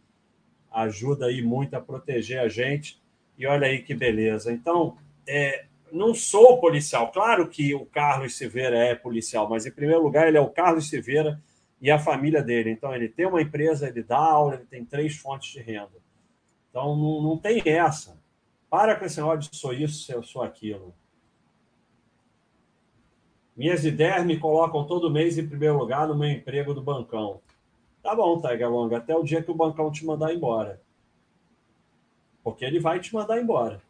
[0.70, 3.00] ajuda aí muito a proteger a gente.
[3.36, 4.52] E olha aí que beleza.
[4.52, 7.10] Então, é, não sou policial.
[7.10, 10.88] Claro que o Carlos Silveira é policial, mas em primeiro lugar ele é o Carlos
[10.88, 11.40] Silveira
[11.80, 12.70] e a família dele.
[12.70, 15.98] Então, ele tem uma empresa, ele dá aula, ele tem três fontes de renda.
[16.68, 18.19] Então, não, não tem essa.
[18.70, 20.94] Para com esse de sou isso, eu sou aquilo.
[23.56, 27.40] Minhas ideias me colocam todo mês em primeiro lugar no meu emprego do bancão.
[28.00, 30.80] Tá bom, Tiger Long, até o dia que o bancão te mandar embora.
[32.42, 33.82] Porque ele vai te mandar embora.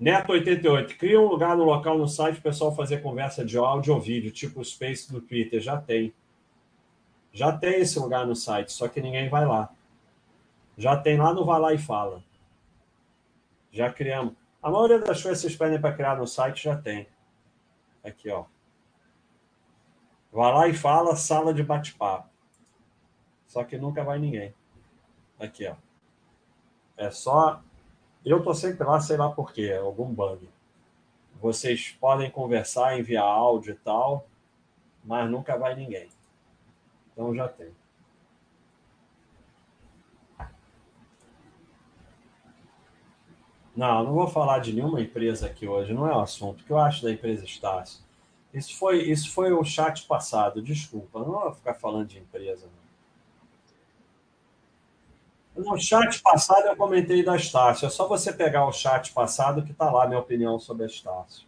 [0.00, 3.94] Neto 88, cria um lugar no local no site o pessoal fazer conversa de áudio
[3.94, 5.60] ou vídeo, tipo o Space do Twitter.
[5.60, 6.14] Já tem.
[7.32, 9.70] Já tem esse lugar no site, só que ninguém vai lá.
[10.76, 12.22] Já tem lá no Vai Lá e Fala.
[13.70, 14.34] Já criamos.
[14.62, 17.08] A maioria das coisas que vocês pedem para criar no site já tem.
[18.04, 18.44] Aqui, ó.
[20.32, 22.28] Vai lá e fala, sala de bate-papo.
[23.46, 24.54] Só que nunca vai ninguém.
[25.38, 25.74] Aqui, ó.
[26.96, 27.62] É só.
[28.24, 30.48] Eu tô sempre lá, sei lá por quê, algum bug.
[31.40, 34.26] Vocês podem conversar, enviar áudio e tal,
[35.04, 36.08] mas nunca vai ninguém.
[37.12, 37.72] Então já tem.
[43.78, 46.62] Não, não vou falar de nenhuma empresa aqui hoje, não é o assunto.
[46.62, 48.00] O que eu acho da empresa Estácio?
[48.52, 51.20] Isso foi, isso foi o chat passado, desculpa.
[51.20, 52.68] Não vou ficar falando de empresa.
[55.56, 55.64] Não.
[55.64, 57.86] No chat passado eu comentei da Estácio.
[57.86, 61.46] É só você pegar o chat passado que está lá minha opinião sobre a Estácio.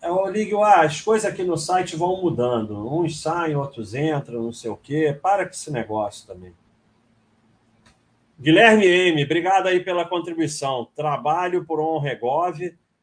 [0.00, 2.90] Eu ligo, ah, as coisas aqui no site vão mudando.
[2.90, 5.12] Uns saem, outros entram, não sei o quê.
[5.20, 6.54] Para com esse negócio também.
[8.44, 10.86] Guilherme M, obrigado aí pela contribuição.
[10.94, 12.60] Trabalho por Onregov,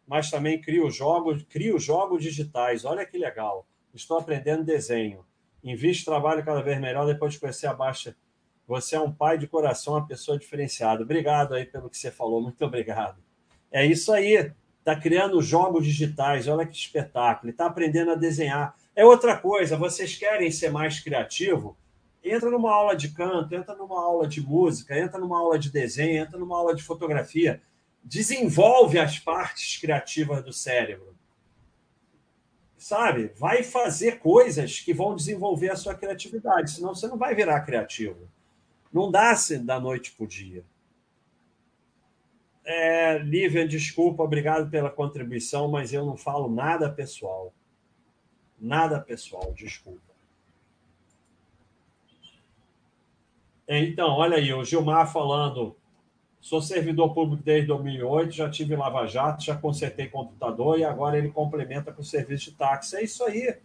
[0.07, 2.85] mas também crio jogos, crio jogos digitais.
[2.85, 3.65] Olha que legal.
[3.91, 5.25] Estou aprendendo desenho.
[5.63, 8.15] Invisto trabalho cada vez melhor depois de conhecer a Baixa.
[8.67, 11.01] Você é um pai de coração, uma pessoa diferenciada.
[11.01, 12.39] Obrigado aí pelo que você falou.
[12.39, 13.17] Muito obrigado.
[13.71, 14.51] É isso aí.
[14.77, 16.47] Está criando jogos digitais.
[16.47, 17.49] Olha que espetáculo.
[17.49, 18.75] Está aprendendo a desenhar.
[18.95, 19.75] É outra coisa.
[19.75, 21.75] Vocês querem ser mais criativo?
[22.23, 26.23] Entra numa aula de canto, entra numa aula de música, entra numa aula de desenho,
[26.23, 27.61] entra numa aula de fotografia.
[28.03, 31.15] Desenvolve as partes criativas do cérebro.
[32.77, 33.31] Sabe?
[33.37, 38.27] Vai fazer coisas que vão desenvolver a sua criatividade, senão você não vai virar criativo.
[38.91, 40.63] Não dá-se da noite para o dia.
[42.63, 47.53] É, Lívia, desculpa, obrigado pela contribuição, mas eu não falo nada pessoal.
[48.59, 50.10] Nada pessoal, desculpa.
[53.79, 55.75] Então, olha aí, o Gilmar falando.
[56.41, 61.29] Sou servidor público desde 2008, já tive Lava Jato, já consertei computador e agora ele
[61.29, 62.95] complementa com o serviço de táxi.
[62.95, 63.55] É isso aí.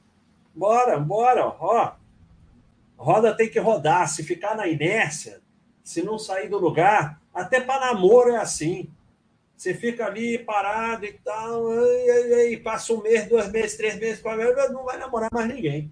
[0.54, 1.46] Bora, bora.
[1.58, 1.92] Ó,
[2.98, 4.06] roda tem que rodar.
[4.08, 5.40] Se ficar na inércia,
[5.82, 8.90] se não sair do lugar, até para namoro é assim.
[9.56, 14.20] Você fica ali parado e tal, e, e passa um mês, dois meses, três meses,
[14.20, 15.90] quatro meses, não vai namorar mais ninguém.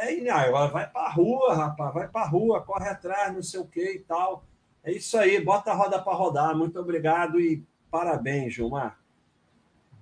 [0.00, 3.96] É, agora vai para rua, rapaz, vai para rua, corre atrás, não sei o que
[3.96, 4.44] e tal.
[4.84, 6.56] É isso aí, bota a roda para rodar.
[6.56, 8.98] Muito obrigado e parabéns, Gilmar.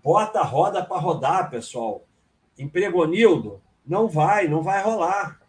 [0.04, 2.04] Bota a roda para rodar, pessoal.
[2.58, 5.40] Empregonildo, não vai, não vai rolar.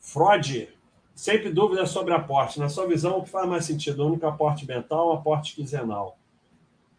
[0.00, 0.68] Freud,
[1.14, 2.58] sempre dúvida sobre aporte.
[2.58, 4.02] Na sua visão, o que faz mais sentido?
[4.02, 6.18] O único aporte mental ou aporte quinzenal?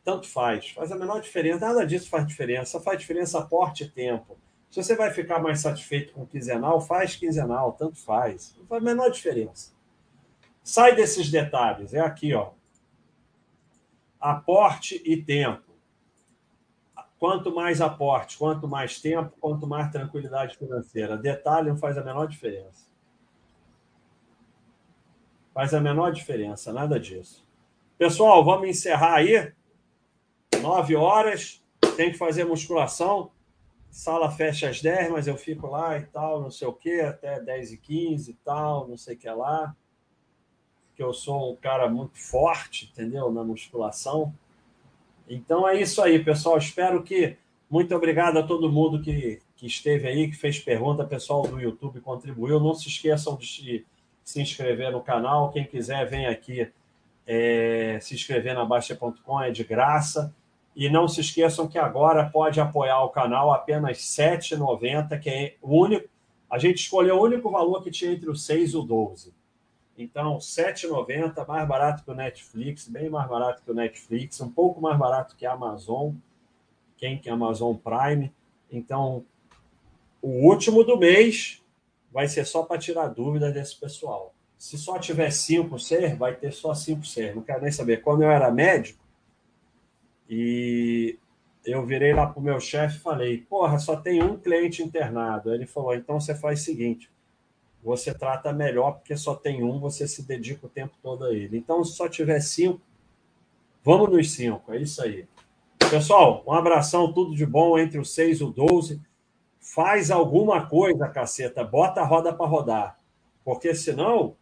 [0.06, 0.69] Tanto faz.
[0.69, 1.68] Faz a menor diferença.
[1.68, 2.72] Nada disso faz diferença.
[2.72, 4.38] Só faz diferença aporte e tempo.
[4.69, 8.55] Se você vai ficar mais satisfeito com quinzenal, faz quinzenal, tanto faz.
[8.57, 9.73] Não faz a menor diferença.
[10.63, 11.93] Sai desses detalhes.
[11.93, 12.51] É aqui, ó.
[14.19, 15.63] Aporte e tempo.
[17.17, 21.17] Quanto mais aporte, quanto mais tempo, quanto mais tranquilidade financeira.
[21.17, 22.87] Detalhe não faz a menor diferença.
[25.53, 27.45] Faz a menor diferença, nada disso.
[27.97, 29.51] Pessoal, vamos encerrar aí.
[30.61, 31.61] Nove horas.
[31.97, 33.31] Tem que fazer musculação
[33.89, 37.39] sala fecha às 10, mas eu fico lá e tal, não sei o quê, até
[37.39, 39.75] 10 e 15 e tal, não sei o que lá.
[40.95, 43.31] Que eu sou um cara muito forte, entendeu?
[43.31, 44.33] Na musculação.
[45.27, 46.57] Então é isso aí, pessoal.
[46.57, 47.37] Espero que.
[47.69, 51.05] Muito obrigado a todo mundo que, que esteve aí, que fez pergunta.
[51.05, 52.59] Pessoal do YouTube contribuiu.
[52.59, 53.85] Não se esqueçam de
[54.23, 55.51] se inscrever no canal.
[55.51, 56.67] Quem quiser, vem aqui
[57.27, 60.33] é, se inscrever na Baixa.com, é de graça.
[60.75, 65.55] E não se esqueçam que agora pode apoiar o canal apenas R$ 7,90, que é
[65.61, 66.07] o único.
[66.49, 69.33] A gente escolheu o único valor que tinha entre o 6 e o 12.
[69.97, 74.49] Então, R$ 7,90, mais barato que o Netflix, bem mais barato que o Netflix, um
[74.49, 76.13] pouco mais barato que a Amazon,
[76.95, 78.31] quem que é Amazon Prime.
[78.71, 79.25] Então,
[80.21, 81.61] o último do mês
[82.11, 84.33] vai ser só para tirar dúvida desse pessoal.
[84.57, 87.35] Se só tiver 5 ser, vai ter só 5 ser.
[87.35, 88.01] Não quero nem saber.
[88.01, 89.03] Quando eu era médico,
[90.30, 91.18] e
[91.65, 95.53] eu virei lá para o meu chefe e falei: Porra, só tem um cliente internado.
[95.53, 97.10] Ele falou: Então você faz o seguinte,
[97.84, 101.57] você trata melhor, porque só tem um, você se dedica o tempo todo a ele.
[101.57, 102.81] Então, se só tiver cinco,
[103.84, 104.73] vamos nos cinco.
[104.73, 105.27] É isso aí.
[105.89, 109.01] Pessoal, um abração, tudo de bom entre o 6 e o 12.
[109.60, 111.64] Faz alguma coisa, caceta.
[111.64, 112.99] Bota a roda para rodar.
[113.43, 114.35] Porque senão,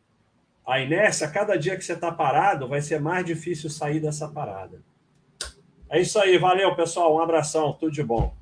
[0.65, 4.81] a inércia, cada dia que você está parado, vai ser mais difícil sair dessa parada.
[5.89, 7.15] É isso aí, valeu, pessoal.
[7.15, 8.33] Um abração, tudo de bom.